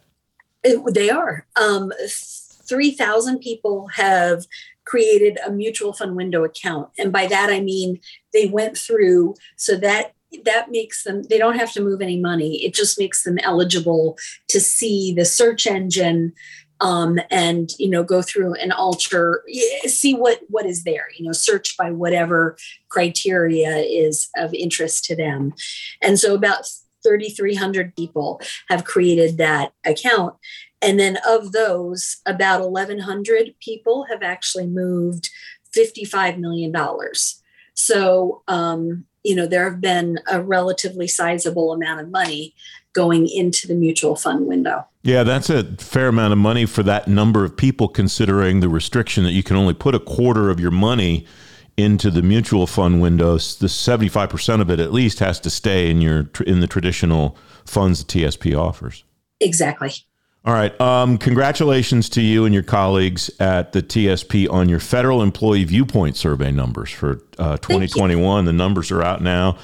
It, 0.63 0.95
they 0.95 1.11
are. 1.11 1.47
Um, 1.57 1.93
3,000 2.67 3.39
people 3.41 3.89
have 3.89 4.47
created 4.85 5.39
a 5.47 5.51
mutual 5.51 5.93
fund 5.93 6.17
window 6.17 6.45
account. 6.45 6.89
And 6.99 7.13
by 7.13 7.27
that, 7.27 7.51
I 7.51 7.61
mean 7.61 8.01
they 8.33 8.47
went 8.47 8.77
through 8.77 9.35
so 9.57 9.77
that 9.77 10.13
that 10.45 10.71
makes 10.71 11.05
them 11.05 11.23
they 11.25 11.39
don't 11.39 11.57
have 11.57 11.73
to 11.73 11.81
move 11.81 12.03
any 12.03 12.19
money 12.19 12.57
it 12.65 12.75
just 12.75 12.99
makes 12.99 13.23
them 13.23 13.39
eligible 13.45 14.19
to 14.49 14.59
see 14.59 15.15
the 15.15 15.25
search 15.25 15.65
engine 15.65 16.33
um, 16.85 17.19
and 17.31 17.71
you 17.79 17.89
know 17.89 18.05
go 18.05 18.21
through 18.21 18.55
and 18.55 18.73
alter 18.73 19.43
see 19.87 20.15
what 20.15 20.41
what 20.49 20.67
is 20.67 20.85
there 20.85 21.07
you 21.17 21.25
know 21.25 21.33
search 21.33 21.77
by 21.77 21.91
whatever 21.91 22.57
criteria 22.91 23.79
is 23.79 24.29
of 24.37 24.53
interest 24.53 25.05
to 25.05 25.17
them 25.17 25.53
and 26.03 26.21
so 26.21 26.35
about 26.35 26.65
3,300 27.05 27.95
people 27.95 28.41
have 28.69 28.85
created 28.85 29.37
that 29.37 29.73
account. 29.85 30.35
And 30.83 30.99
then 30.99 31.19
of 31.29 31.53
those, 31.53 32.17
about 32.27 32.71
1,100 32.71 33.55
people 33.61 34.07
have 34.11 34.23
actually 34.23 34.67
moved 34.67 35.31
$55 35.77 36.39
million. 36.39 36.75
So, 37.75 38.43
um, 38.49 39.05
you 39.23 39.35
know, 39.35 39.47
there 39.47 39.71
have 39.71 39.81
been 39.81 40.19
a 40.31 40.43
relatively 40.43 41.09
sizable 41.09 41.73
amount 41.73 42.01
of 42.01 42.11
money 42.11 42.55
going 42.95 43.29
into 43.29 43.67
the 43.67 43.75
mutual 43.75 44.17
fund 44.17 44.47
window. 44.47 44.87
Yeah, 45.03 45.23
that's 45.23 45.51
a 45.51 45.65
fair 45.77 46.09
amount 46.09 46.33
of 46.33 46.39
money 46.39 46.65
for 46.65 46.83
that 46.85 47.07
number 47.07 47.45
of 47.45 47.57
people, 47.57 47.89
considering 47.89 48.61
the 48.61 48.69
restriction 48.69 49.25
that 49.25 49.33
you 49.33 49.43
can 49.43 49.57
only 49.57 49.75
put 49.75 49.95
a 49.95 50.01
quarter 50.01 50.49
of 50.49 50.59
your 50.59 50.71
money 50.71 51.27
into 51.77 52.11
the 52.11 52.23
mutual 52.23 52.67
fund 52.67 53.03
windows, 53.03 53.59
the 53.59 53.67
75% 53.67 54.61
of 54.61 54.71
it 54.71 54.81
at 54.81 54.93
least 54.93 55.19
has 55.19 55.41
to 55.41 55.51
stay 55.51 55.91
in 55.91 56.01
your 56.01 56.31
in 56.47 56.61
the 56.61 56.67
traditional 56.67 57.37
funds 57.65 58.05
the 58.05 58.21
TSP 58.21 58.59
offers. 58.59 59.05
Exactly. 59.41 59.93
All 60.47 60.53
right. 60.53 60.79
Um, 60.81 61.17
congratulations 61.17 62.09
to 62.11 62.21
you 62.21 62.45
and 62.45 62.53
your 62.53 62.63
colleagues 62.63 63.31
at 63.41 63.73
the 63.73 63.83
TSP 63.83 64.49
on 64.51 64.69
your 64.69 64.79
federal 64.79 65.23
employee 65.23 65.65
viewpoint 65.65 66.17
survey 66.17 66.53
numbers 66.53 66.91
for 66.91 67.23
uh, 67.39 67.57
2021. 67.57 68.45
The 68.45 68.53
numbers 68.53 68.91
are 68.91 69.03
out 69.03 69.23
now. 69.23 69.57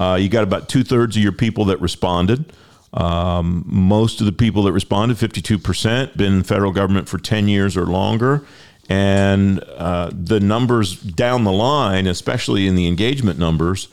Uh, 0.00 0.14
you 0.14 0.30
got 0.30 0.42
about 0.42 0.70
two 0.70 0.84
thirds 0.84 1.16
of 1.16 1.22
your 1.22 1.32
people 1.32 1.66
that 1.66 1.80
responded. 1.82 2.50
Um, 2.92 3.64
most 3.66 4.20
of 4.20 4.26
the 4.26 4.32
people 4.32 4.64
that 4.64 4.72
responded, 4.72 5.16
52%, 5.16 6.16
been 6.16 6.32
in 6.32 6.38
the 6.40 6.44
federal 6.44 6.72
government 6.72 7.08
for 7.08 7.18
10 7.18 7.48
years 7.48 7.76
or 7.76 7.86
longer. 7.86 8.44
And 8.88 9.60
uh, 9.60 10.10
the 10.12 10.40
numbers 10.40 11.00
down 11.00 11.44
the 11.44 11.52
line, 11.52 12.06
especially 12.06 12.66
in 12.66 12.74
the 12.74 12.86
engagement 12.86 13.38
numbers, 13.38 13.88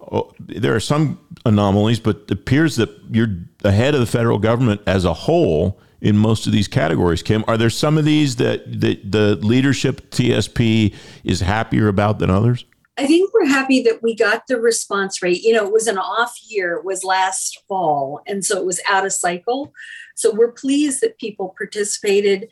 oh, 0.00 0.32
there 0.38 0.74
are 0.74 0.80
some 0.80 1.20
anomalies, 1.44 2.00
but 2.00 2.22
it 2.28 2.30
appears 2.30 2.76
that 2.76 2.90
you're 3.10 3.36
ahead 3.64 3.94
of 3.94 4.00
the 4.00 4.06
federal 4.06 4.38
government 4.38 4.80
as 4.86 5.04
a 5.04 5.12
whole 5.12 5.78
in 6.00 6.16
most 6.16 6.46
of 6.46 6.52
these 6.52 6.68
categories. 6.68 7.22
Kim, 7.22 7.44
are 7.48 7.56
there 7.56 7.70
some 7.70 7.98
of 7.98 8.04
these 8.04 8.36
that, 8.36 8.80
that 8.80 9.10
the 9.10 9.36
leadership 9.36 10.10
TSP 10.10 10.94
is 11.24 11.40
happier 11.40 11.88
about 11.88 12.20
than 12.20 12.30
others? 12.30 12.64
I 12.98 13.06
think 13.06 13.32
we're 13.32 13.46
happy 13.46 13.80
that 13.84 14.02
we 14.02 14.14
got 14.14 14.48
the 14.48 14.60
response 14.60 15.22
rate. 15.22 15.42
You 15.42 15.52
know, 15.52 15.64
it 15.64 15.72
was 15.72 15.86
an 15.86 15.98
off 15.98 16.36
year, 16.48 16.74
it 16.74 16.84
was 16.84 17.04
last 17.04 17.62
fall, 17.68 18.20
and 18.26 18.44
so 18.44 18.58
it 18.58 18.66
was 18.66 18.80
out 18.88 19.06
of 19.06 19.12
cycle. 19.12 19.72
So 20.16 20.34
we're 20.34 20.50
pleased 20.50 21.00
that 21.02 21.18
people 21.18 21.54
participated. 21.56 22.48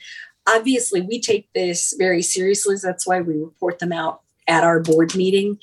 Obviously, 0.47 1.01
we 1.01 1.21
take 1.21 1.53
this 1.53 1.95
very 1.99 2.23
seriously. 2.23 2.77
That's 2.81 3.07
why 3.09 3.21
we 3.21 3.35
report 3.35 3.81
them 3.81 3.93
out 3.93 4.21
at 4.47 4.63
our 4.63 4.79
board 4.79 5.17
meeting. 5.17 5.59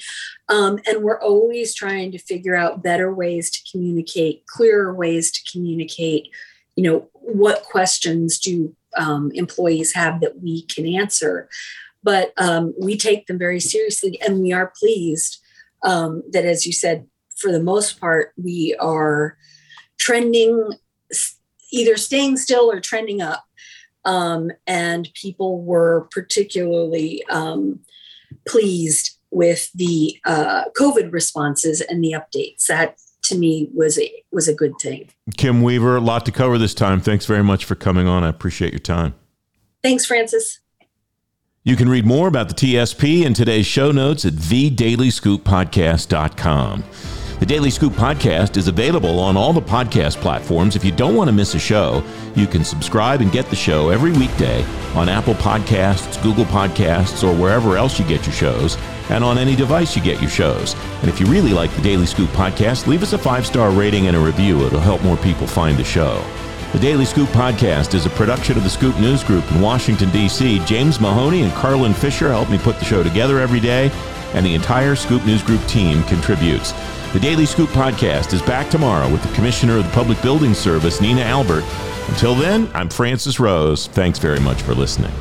Um, 0.50 0.80
and 0.86 1.02
we're 1.02 1.22
always 1.22 1.74
trying 1.74 2.12
to 2.12 2.18
figure 2.18 2.56
out 2.56 2.84
better 2.84 3.14
ways 3.14 3.50
to 3.52 3.72
communicate, 3.72 4.46
clearer 4.48 4.94
ways 4.94 5.32
to 5.32 5.52
communicate. 5.52 6.30
You 6.76 6.84
know, 6.84 7.08
what 7.14 7.64
questions 7.64 8.38
do 8.38 8.76
um, 8.98 9.32
employees 9.34 9.94
have 9.94 10.20
that 10.20 10.42
we 10.42 10.64
can 10.64 10.86
answer? 10.86 11.48
But 12.04 12.34
um, 12.38 12.74
we 12.80 12.98
take 12.98 13.28
them 13.28 13.38
very 13.40 13.60
seriously 13.60 14.20
and 14.22 14.42
we 14.42 14.52
are 14.52 14.74
pleased 14.78 15.40
um, 15.84 16.24
that 16.32 16.46
as 16.46 16.66
you 16.66 16.74
said 16.74 17.06
for 17.36 17.52
the 17.52 17.64
most 17.64 18.00
part 18.00 18.34
we 18.38 18.76
are 18.80 19.38
trending 19.98 20.72
either 21.74 21.98
staying 21.98 22.38
still 22.38 22.72
or 22.72 22.80
trending 22.80 23.22
up. 23.22 23.44
Um, 24.06 24.52
and 24.68 25.10
people 25.14 25.64
were 25.64 26.08
particularly 26.12 27.24
um, 27.30 27.80
pleased 28.48 29.18
with 29.32 29.72
the 29.74 30.20
uh, 30.26 30.66
covid 30.78 31.12
responses 31.12 31.82
and 31.82 32.04
the 32.04 32.14
updates. 32.14 32.68
That 32.68 32.98
to 33.24 33.38
me 33.38 33.70
was 33.74 33.98
a 33.98 34.12
was 34.32 34.48
a 34.48 34.54
good 34.54 34.78
thing. 34.80 35.10
Kim 35.38 35.64
weaver 35.64 35.96
a 35.96 36.02
lot 36.02 36.26
to 36.26 36.32
cover 36.32 36.58
this 36.58 36.74
time. 36.74 37.00
Thanks 37.00 37.26
very 37.26 37.44
much 37.44 37.66
for 37.66 37.76
coming 37.76 38.08
on. 38.08 38.24
I 38.24 38.30
appreciate 38.30 38.74
your 38.74 38.80
time. 38.80 39.16
Thanks 39.82 40.06
francis 40.06 40.60
you 41.64 41.76
can 41.78 41.88
read 41.88 42.06
more 42.06 42.28
about 42.28 42.50
the 42.50 42.54
TSP 42.54 43.24
in 43.24 43.34
today's 43.34 43.66
show 43.66 43.90
notes 43.92 44.26
at 44.26 44.34
thedailyscooppodcast.com. 44.34 46.84
The 47.40 47.46
Daily 47.46 47.70
Scoop 47.70 47.94
podcast 47.94 48.58
is 48.58 48.68
available 48.68 49.18
on 49.20 49.38
all 49.38 49.54
the 49.54 49.62
podcast 49.62 50.18
platforms. 50.18 50.76
If 50.76 50.84
you 50.84 50.92
don't 50.92 51.16
want 51.16 51.30
to 51.30 51.34
miss 51.34 51.56
a 51.56 51.60
show, 51.60 52.04
you 52.36 52.48
can 52.48 52.66
subscribe 52.66 53.22
and 53.22 53.32
get 53.32 53.46
the 53.48 53.56
show 53.56 53.90
every 53.90 54.12
weekday 54.12 54.64
on 54.94 55.10
Apple 55.10 55.34
Podcasts, 55.36 56.22
Google 56.22 56.46
Podcasts, 56.46 57.24
or 57.24 57.34
wherever 57.34 57.78
else 57.78 57.98
you 57.98 58.06
get 58.08 58.26
your 58.26 58.36
shows, 58.36 58.78
and 59.10 59.24
on 59.24 59.38
any 59.38 59.56
device 59.56 59.96
you 59.96 60.04
get 60.04 60.20
your 60.22 60.30
shows. 60.30 60.76
And 61.02 61.10
if 61.10 61.18
you 61.20 61.26
really 61.28 61.54
like 61.54 61.74
the 61.76 61.82
Daily 61.82 62.06
Scoop 62.06 62.30
podcast, 62.32 62.88
leave 62.88 63.04
us 63.04 63.14
a 63.14 63.18
five 63.18 63.46
star 63.46 63.72
rating 63.72 64.08
and 64.08 64.18
a 64.18 64.20
review. 64.20 64.66
It'll 64.66 64.80
help 64.80 65.02
more 65.02 65.18
people 65.18 65.48
find 65.48 65.78
the 65.78 65.84
show. 65.84 66.24
The 66.74 66.80
Daily 66.80 67.06
Scoop 67.06 67.30
podcast 67.30 67.94
is 67.94 68.08
a 68.08 68.10
production 68.10 68.58
of 68.58 68.64
the 68.64 68.70
Scoop 68.70 69.00
News 69.00 69.24
Group 69.24 69.50
in 69.52 69.62
Washington, 69.62 70.10
D.C. 70.10 70.58
James 70.66 71.00
Mahoney 71.00 71.44
and 71.44 71.54
Carlin 71.54 71.94
Fisher 71.94 72.30
help 72.30 72.50
me 72.50 72.58
put 72.58 72.80
the 72.80 72.84
show 72.84 73.04
together 73.04 73.40
every 73.40 73.60
day, 73.60 73.92
and 74.34 74.44
the 74.44 74.56
entire 74.56 74.96
Scoop 74.96 75.24
News 75.24 75.44
Group 75.44 75.64
team 75.68 76.02
contributes. 76.06 76.74
The 77.14 77.20
Daily 77.20 77.46
Scoop 77.46 77.70
podcast 77.70 78.34
is 78.34 78.42
back 78.42 78.72
tomorrow 78.72 79.08
with 79.08 79.22
the 79.22 79.32
Commissioner 79.36 79.78
of 79.78 79.86
the 79.86 79.92
Public 79.92 80.20
Building 80.24 80.56
Service, 80.56 81.00
Nina 81.00 81.22
Albert. 81.22 81.64
Until 82.08 82.34
then, 82.34 82.68
I'm 82.74 82.90
Francis 82.90 83.40
Rose. 83.40 83.86
Thanks 83.86 84.18
very 84.18 84.40
much 84.40 84.64
for 84.64 84.74
listening. 84.74 85.12